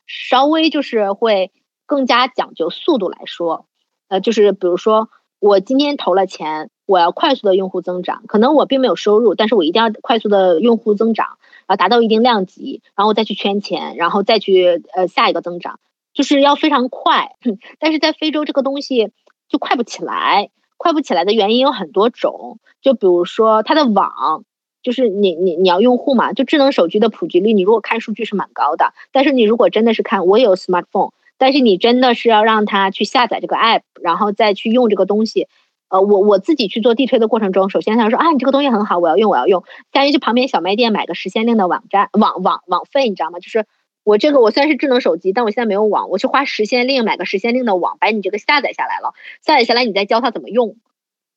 [0.08, 1.54] 稍微就是会
[1.86, 3.66] 更加讲究速度来说，
[4.10, 5.08] 呃，就是比如说
[5.40, 11.38] 我今天投了钱，我要快速的用户增长，可能我并没有收入，但是我一定要快速的用户增长。
[11.68, 15.82] 啊，达到一定量级，然后再去圈钱，然后再去呃下一个增长，
[16.14, 17.36] 就是要非常快。
[17.78, 19.12] 但是在非洲这个东西
[19.50, 24.46] 就快不起来，快不起来的原因有很多种，就比如说它的网，
[24.82, 35.48] 就是你你你要用户嘛，就智能手机的普及率，你如果看数据是蛮高的，但是你如果真的是看我有 smartphone，但是你真的是要让他去下载这个 app，然后再去用这个东西。
[35.90, 39.64] 呃，我我自己去做地推的过程中，首先他说啊，你这个东西很好，我要用，我要用。
[39.94, 43.40] 下于去旁边小卖店买个实限令的网站网网网费，你知道吗？
[43.40, 43.66] 就是
[44.04, 50.76] 我这个我虽然是智能手机，但我现在没有网，我去花实限令买个实限令的网，把你这个下载下来了，下载下来你再教他怎么用。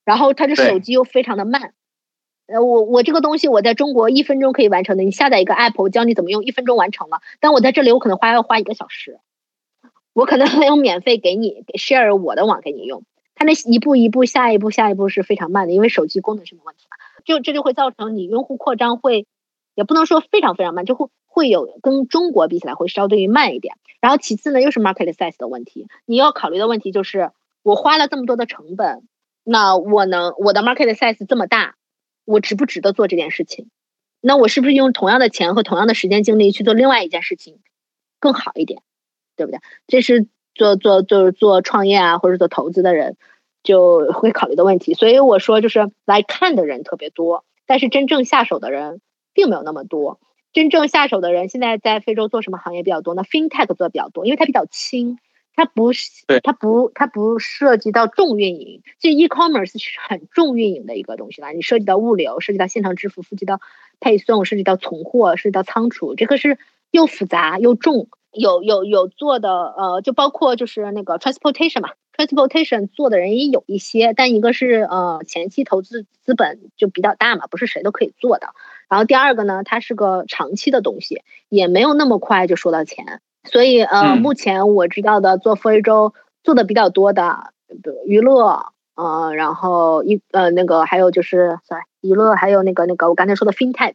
[0.05, 1.75] 然后他这手机又非常的慢，
[2.49, 7.21] 呃，我我这个东西我在中国一分钟可以完成的，你下载一个 app，我教你怎么用，一分钟完成了。
[7.39, 9.21] 但我在这里我可能花要花一个小时，
[10.13, 13.05] 我可能还用免费给你 share 我的网给你用。
[13.35, 19.27] 它那一步一步，下一步下一步是非常慢的，因为手机功能性的问题嘛，就这就会造成你用户扩张会，
[19.75, 23.77] 也不能说非常非常慢，就会会有跟中国比起来会稍对于慢一点。
[24.01, 27.31] 然后其次呢，又是 market size 的问题，你要考虑的问题就是
[27.63, 29.07] 我花了这么多的成本，
[29.45, 31.77] 那我能我的 market size 这么大，
[32.25, 33.71] 我值不值得做这件事情？
[34.21, 37.59] 那我是不是用同样的钱和同样的时间精力去做另外一件事情
[38.19, 38.83] 更好一点？
[39.41, 39.61] 对不对？
[39.89, 40.29] 这是。
[40.53, 43.17] 做做就是做创业啊，或者做投资的人
[43.63, 44.93] 就会考虑的问题。
[44.95, 49.01] 所以我说，就是来看的人特别多，但是真正下手的人
[49.33, 50.19] 并没有那么多。
[50.53, 55.19] 真正下手的人现在在非洲做什么行业比较多呢？FinTech 做的比较多，因为它比较轻，
[55.55, 56.11] 它不是
[56.43, 58.83] 它不它不涉及到重运营。
[58.99, 63.61] 其实 E-commerce 是很重运营的一个东西了，你涉及到物流，涉及到现场支付，涉及到
[64.01, 66.59] 配送，涉及到存货，涉及到仓储，这个是
[66.91, 68.09] 又复杂又重。
[68.33, 78.51] 有有有做的，呃，就包括就是那个 transportation 嘛 transportation 做的人也有一些，但一个是呃前期投资资本就比较大嘛，不是谁都可以做的。
[78.89, 83.21] 然后第二个呢，它是个长期的东西，也没有那么快就收到钱。
[83.51, 86.15] 所以呃，目前我知道的做非洲
[86.45, 87.53] 做的比较多的
[88.07, 93.95] 娱乐，呃，然后一呃那个还有就是，sorry，娱乐还有那个那个我刚才说的 fintech。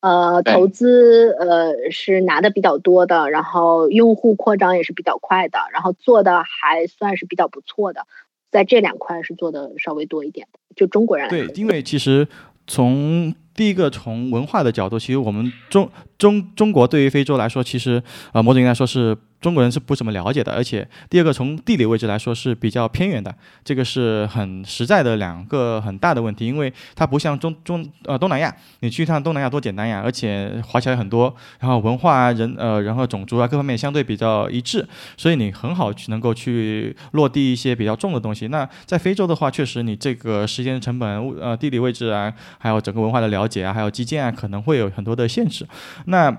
[0.00, 8.06] 呃，投资呃是拿的比较多的，然后用户扩张也是比较快的，然后做的还算是比较不错的，
[8.50, 12.28] 在这两块是做的稍微多一点的，就中国人对，因为其实
[12.66, 18.00] 从第一个从文化的角度，其实我们中中中国对于非洲来说，其实
[18.30, 19.18] 呃某种意义来说是。
[19.40, 23.32] 中国人是不怎么了解的，而且第二个从地理位置来说是比较偏远的，
[23.62, 34.84] 这个是很实在的两个很大的问题，因为它不像中中呃东南亚，你去一趟东南亚多简单呀，而且华侨也很多，然后文化啊人呃然后种族啊各方面相对比较一致，
[35.16, 38.48] 所以你很好去能够去落地一些比较重的东西。
[38.48, 41.08] 那在非洲的话，确实你这个时间成本、
[41.40, 45.66] 呃地理位置啊，还有整个文化的了解啊，还有基建啊，可能会有很多的限制。
[46.04, 46.30] 那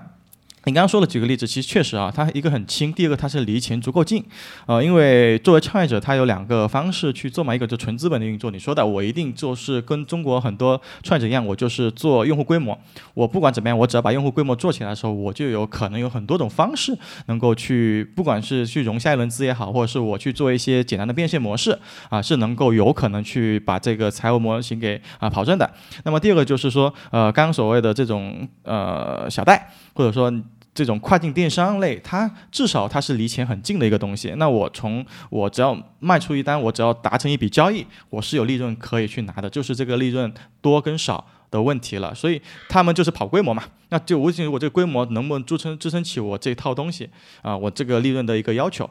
[0.64, 4.22] 你刚刚说了几个例子，其实确实啊，它一个很轻，第二个它是离钱足够近，
[4.66, 8.50] 呃，因为作为创业者，他有两个方式去做嘛，一个就纯资本的运作。
[8.50, 12.78] 你说的，我一定就是跟中国很多创业者一样，我就是做用户规模，
[13.14, 16.94] 我不管怎么样，我只要把用户规模做起来的时候，我就有可能有很多种方式
[17.26, 21.78] 能够去，不管是去融下一轮资也好，或者是我去做一些简单的变现模式
[22.10, 25.70] 啊，是能够有可能去把这个财务模型给啊跑正的。
[26.04, 30.32] 那么第二个就是说，呃，刚刚所谓的这种呃小贷，或者说。
[30.72, 34.32] 这种跨境电商类，它至少它是离钱很近的一个东西。
[34.36, 42.14] 那我从我只要卖出一单，我只要达成一笔交易，我是有利润可以去拿的，就是这个利润多跟少的问题了。
[42.14, 47.10] 所以他们就是跑规模嘛， 那就无论我这个规模能不能支撑支撑起我这套东西
[47.42, 48.88] 啊，我这个利润的一个要求。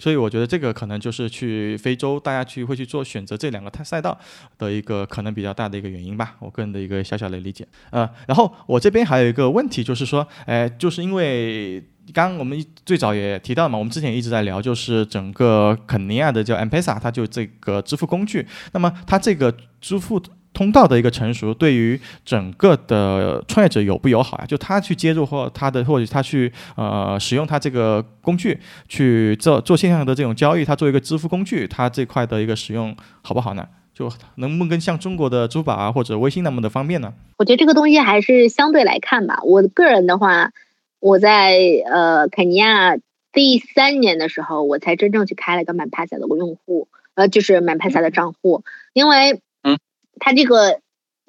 [0.00, 4.18] 所以我觉得这个可能就是去非洲，大家去会去做选择这两个赛赛道
[4.58, 7.64] 的一个可能比较大的一个原因吧，我个人的一个小小的理解。
[7.90, 11.84] 呃，然后我这边还有一个问题就是说，哎，就是因为
[12.14, 20.20] 刚我们最早也提到嘛，我们之前一直在聊，就是整个肯尼亚的叫 M-Pesa，它就这个支付工具，那么它这个支付。
[20.60, 24.44] 通道的一个成熟，对于整个的创业者友不友好呀？
[24.46, 33.66] 就他去接入或他的，或者他去呃使用他这个工具去做做线上的这种交易，他做一个支付工具，他这块的一个使用好不好呢？
[33.94, 37.14] 就能不能跟像中国的支付宝啊或者微信那么的方便呢？
[37.38, 39.40] 我觉得这个东西还是相对来看吧。
[39.44, 40.52] 我个人的话，
[40.98, 41.56] 我在
[41.90, 42.98] 呃肯尼亚
[43.32, 49.40] 第三年的时候，我才真正去开了一个满 Pasa 的用户，呃，就是满 Pasa 的账户，因为。
[50.20, 50.80] 它这个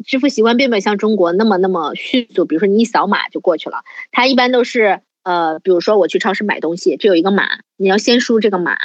[0.06, 3.84] 支付习惯并没有像中国那么那么迅速，比如说你一扫码就过去了。
[4.12, 8.78] 它一般都是呃，比如说我去超市买东西，这有一个码，你要先输这个码，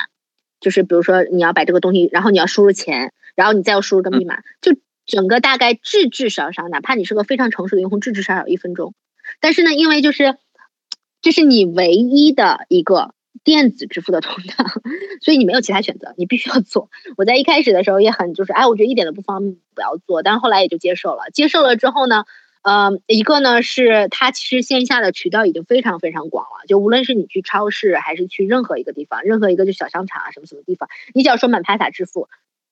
[0.60, 8.94] 就是比如说你要把这个东西，然后你要输入钱，然后你再要输入个密码，就整个大概至至少少，哪怕你是个非常成熟的用户，至至少少一分钟。
[9.40, 10.36] 但是呢，因为就是
[11.20, 13.15] 这是你唯一的一个。
[13.46, 14.64] 电子支付的通道，
[15.22, 16.90] 所以你没有其他选择，你必须要做。
[17.16, 20.24] 我在一开始的时候也很就是，哎，我觉得一点都不方便，不要做。
[20.24, 21.30] 但是后来也就接受了。
[21.32, 22.24] 接受了之后呢，
[22.62, 32.28] 呃，一个呢是它其实线下的渠道已经非常非常广了，就无论是你去超市还是去任何一个地方，任何一个就小商场啊什么什么地方，你只要说满拍卡支付，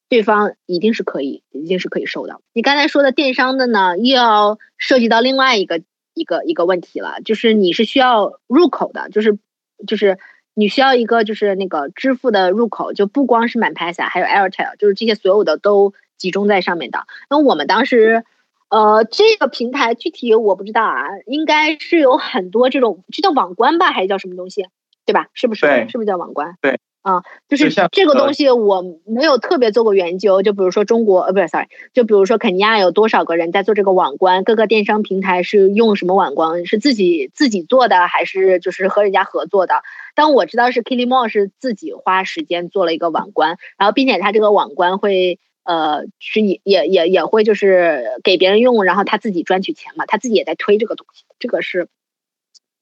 [0.08, 2.40] 对方一定是可以，一定是可以收的。
[2.52, 5.82] 你刚才说的电商的呢，又要涉及到另外一个
[6.14, 9.38] 一个一个问题了，就是你是需要入口的，就是
[9.86, 10.18] 就是。
[10.54, 17.00] 你需要一个就是那个支付的入口，就不光是满 Pasa，还有 Airtel，就是这些所有的都集中在上面的。
[17.28, 18.24] 那我们当时，
[18.68, 24.66] 呃，这个平台具体我不知道啊，应该是有很多这种，这叫网关吧，还是叫什么东西，
[25.04, 25.28] 对吧？
[25.34, 25.66] 是不是？
[25.88, 26.56] 是不是叫网关？
[26.60, 26.78] 对。
[27.04, 30.40] 啊，就是这个东西我没有特别做过研究。
[30.40, 34.42] 就比如说中国，呃，不是，sorry，就比如说肯尼亚有多少个人在做这个网关？
[34.42, 36.64] 各个电商平台是用什么网关？
[36.64, 39.82] 是自己自己做的，还是就是和人家合作的？
[40.14, 51.86] 但我知道是 Kilimall 是自己花时间做了一个网关，然后并且他这个网关会呃是也也也也会就是给别人用，然后他自己赚取钱嘛，他自己也在推这个东西，这个是。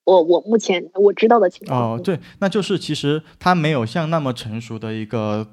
[0.05, 5.47] 我我目前我知道的情况哦，对，那就是其实它没有像那么成熟的一个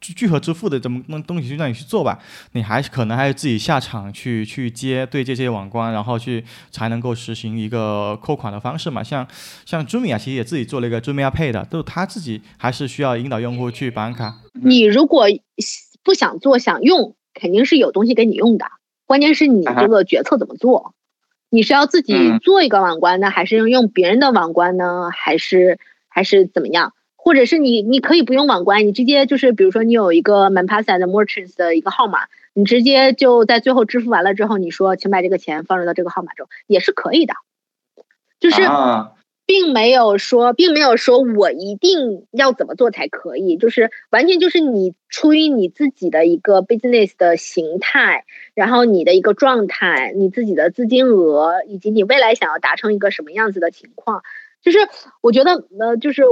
[0.00, 2.18] 聚聚合支付的这么东东西去让你去做吧，
[2.52, 9.02] 你还可能还是自己下场去去接对这些网关，然后去才能够实行一个扣款的方式嘛。
[9.02, 9.26] 像
[9.64, 14.40] 像 Jumia 其实也自己做了一个 Jumia Pay 的，都是他自己还是需要引导用户去绑卡。
[14.52, 15.26] 你如果
[16.04, 18.66] 不想做想用，肯定是有东西给你用的，
[19.06, 20.94] 关键是你这个决策怎么做。
[21.52, 25.10] 你是要自己做一个网关呢，还是用用别人的网关呢？
[25.12, 25.78] 还是
[26.08, 26.94] 还是怎么样？
[27.14, 32.20] 或者是你你可以不用网关，你直接就是比如说你有一个 Manpasa 的 Merchants 的一个号码，
[32.54, 37.34] 你直接就在最后支付完了之后，你说请把这个钱放入到这个号码中也是可以的，
[38.40, 38.62] 就是。
[38.62, 39.12] 啊
[39.44, 48.24] 并没有说，并没有说我一定要怎么做才可以，就是完全就是你出于你自己的一个 business 的形态，
[48.54, 54.22] 然后你的一个状态，你自己的资金额，以及你未来想要达成一个什么样子的情况，
[54.62, 54.78] 就是
[55.20, 56.22] 我觉得呃，就是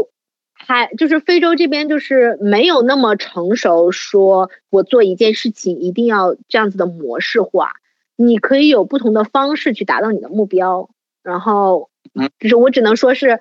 [0.55, 7.73] 还就是非洲这边就是没有那么成熟，说我做一件事情一定要这样子的模式化，
[8.17, 10.89] 你可以有不同的方式去达到你的目标，
[11.23, 11.90] 然后。
[12.39, 13.41] 就是我只能说是，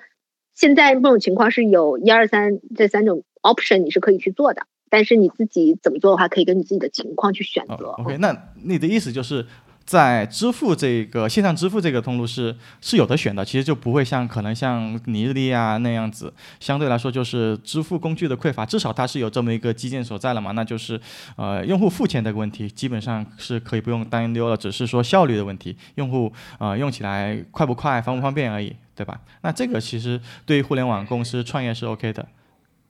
[0.54, 7.86] 现在这种情况是有一二三这三种 option 你是可以去做的，但是你自己怎么做的话，可以根据自己的情况去选择。
[7.86, 9.46] 哦 OK，那你的意思就是
[9.90, 21.00] 在支付这个线上支付这个通路是是有的选的，其实就不会像可能像尼日利亚那样子，相对来说就是支付工具的匮乏，至少它是有这么一个基建所在了嘛，那就是
[21.34, 29.20] 呃用户付钱的问题基本上是可以不用担忧了，只是说效率的问题，用户呃用起来快不快、方不方便而已，对吧？
[29.42, 32.24] 那这个其实对于互联网公司创业是 OK 的，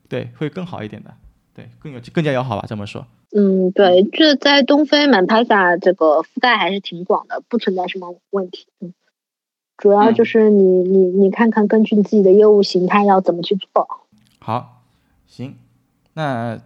[0.07, 1.15] 对，会更好一点的，
[1.61, 3.07] 对，更有更加友好吧，这么说。
[3.37, 8.67] 嗯，对，这在东非满帕萨这个覆盖还是挺广的，不存在什么问题。
[8.81, 8.95] 嗯，
[9.77, 13.87] 主要就是你你你看看，根据你自己的业务形态要怎么去做。
[14.39, 14.83] 好，
[15.27, 15.55] 行，
[16.15, 16.59] 那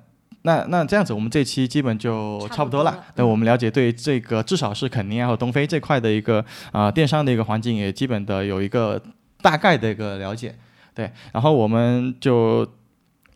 [0.42, 3.04] 那那这样子，我们这期基本就差不多了。
[3.16, 6.38] 那我们了解对这个至少是肯尼亚和东非这块的一个
[6.70, 9.02] 啊、呃、电商的一个环境，也基本的有一个
[9.42, 10.54] 大概的一个了解。
[10.94, 12.66] 对，然后我们就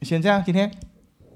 [0.02, 0.70] 先这样，今天。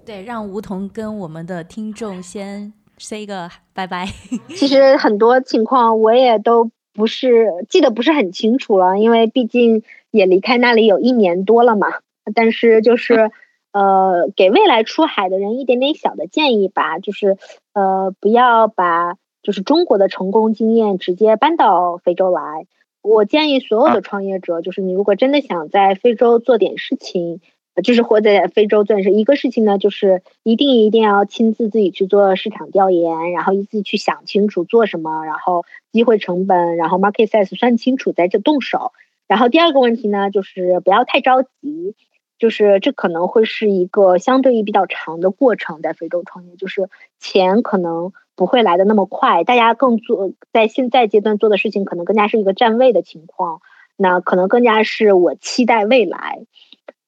[0.05, 4.07] 对，让吴桐跟我们的听众先 say 个拜拜。
[4.57, 11.87] 其实很多情况我也都不是记得不是很清楚了，因为毕竟也离开那里有一年多了嘛。
[12.35, 13.31] 但是就是
[13.73, 17.39] 呃，给未来出海的人一点点小的建议吧，就是
[17.73, 22.67] 呃，不要把就是中国的成功经验直接搬到非洲来。
[23.03, 27.41] 我建议所有的创业者，就是你如果真的想在非洲做点事情。
[27.83, 38.93] 就是活在非洲钻石一个事情呢，就是一定一定要亲自自己去做市场调研，然后自己去想清楚做什么，然后机会成本，然后 market size 算清楚再这动手。
[39.27, 41.95] 然后第二个问题呢，就是不要太着急，
[42.39, 53.63] 就是这可能会是一个相对于比较长的过程，在非洲创业，就是钱可能不会来的那么快，大家更做在现在阶段做的事情，可能更加是一个站位的情况，
[53.97, 56.45] 那可能更加是我期待未来。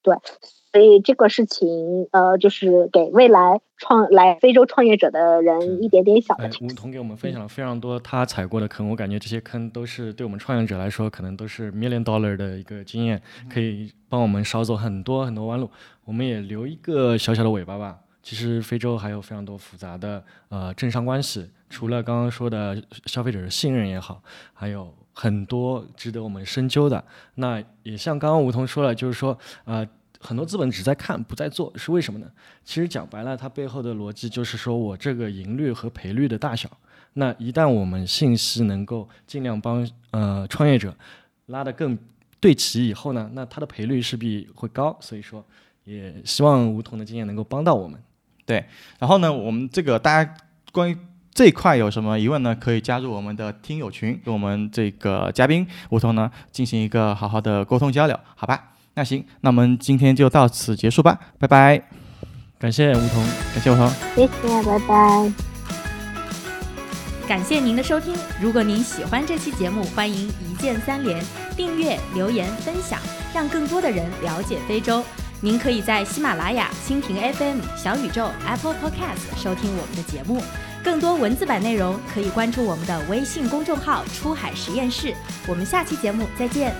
[0.04, 0.14] 对，
[0.70, 6.50] 所以这个事情，呃，就是给未来创来非洲创业者的人一点点小的。
[6.60, 15.70] 吴桐给我们分享了非常多他踩过的坑，我感觉这些坑都是对我们创业者来说，可能都是 million dollar 的一个经验，可以帮我们少走很多很多弯路。
[16.04, 18.00] 我们也留一个小小的尾巴吧。
[18.22, 22.76] 其实非洲还有非常多复杂的呃政商关系，除了刚刚说的
[23.06, 24.94] 消费者的信任也好，还有。
[25.14, 27.02] 很多值得我们深究的，
[27.36, 29.86] 那也像刚刚吴彤说了，就是说，呃，
[30.18, 32.26] 很多资本只在看不在做，是为什么呢？
[32.64, 36.68] 其实讲白了，它背后的逻辑就是说我这个盈率和赔率的大小。
[37.12, 40.92] 那一旦我们信息能够尽量帮呃创业者
[41.46, 41.96] 拉得更
[42.40, 44.96] 对齐以后呢，那它的赔率势必会高。
[45.00, 45.44] 所以说，
[45.84, 48.02] 也希望吴彤的经验能够帮到我们。
[48.44, 48.66] 对，
[48.98, 50.34] 然后呢，我们这个大家
[50.72, 50.98] 关于。
[51.34, 52.54] 这一块有什么疑问呢？
[52.54, 58.70] 可以加入我们的听友群，跟我们这个嘉宾吴桐呢进行一个好好的沟通交流，好吧？
[58.94, 61.82] 那行，那我们今天就到此结束吧，拜拜。
[62.60, 64.28] 感谢吴桐，感谢吴桐，谢谢，
[64.62, 65.32] 拜拜。
[67.26, 71.20] 感谢您的收听，如果您喜欢这期节目，欢迎一键三连、
[71.56, 73.00] 订阅、留言、分享，
[73.34, 75.02] 让更多的人了解非洲。
[75.40, 80.40] 您可以在喜马拉雅、蜻蜓 FM、小宇宙、Apple Podcast 收听我们的节目。
[80.84, 85.14] 更多文字版内容可以关注我们的微信公众号“出海实验室”。
[85.48, 86.74] 我们下期节目再见。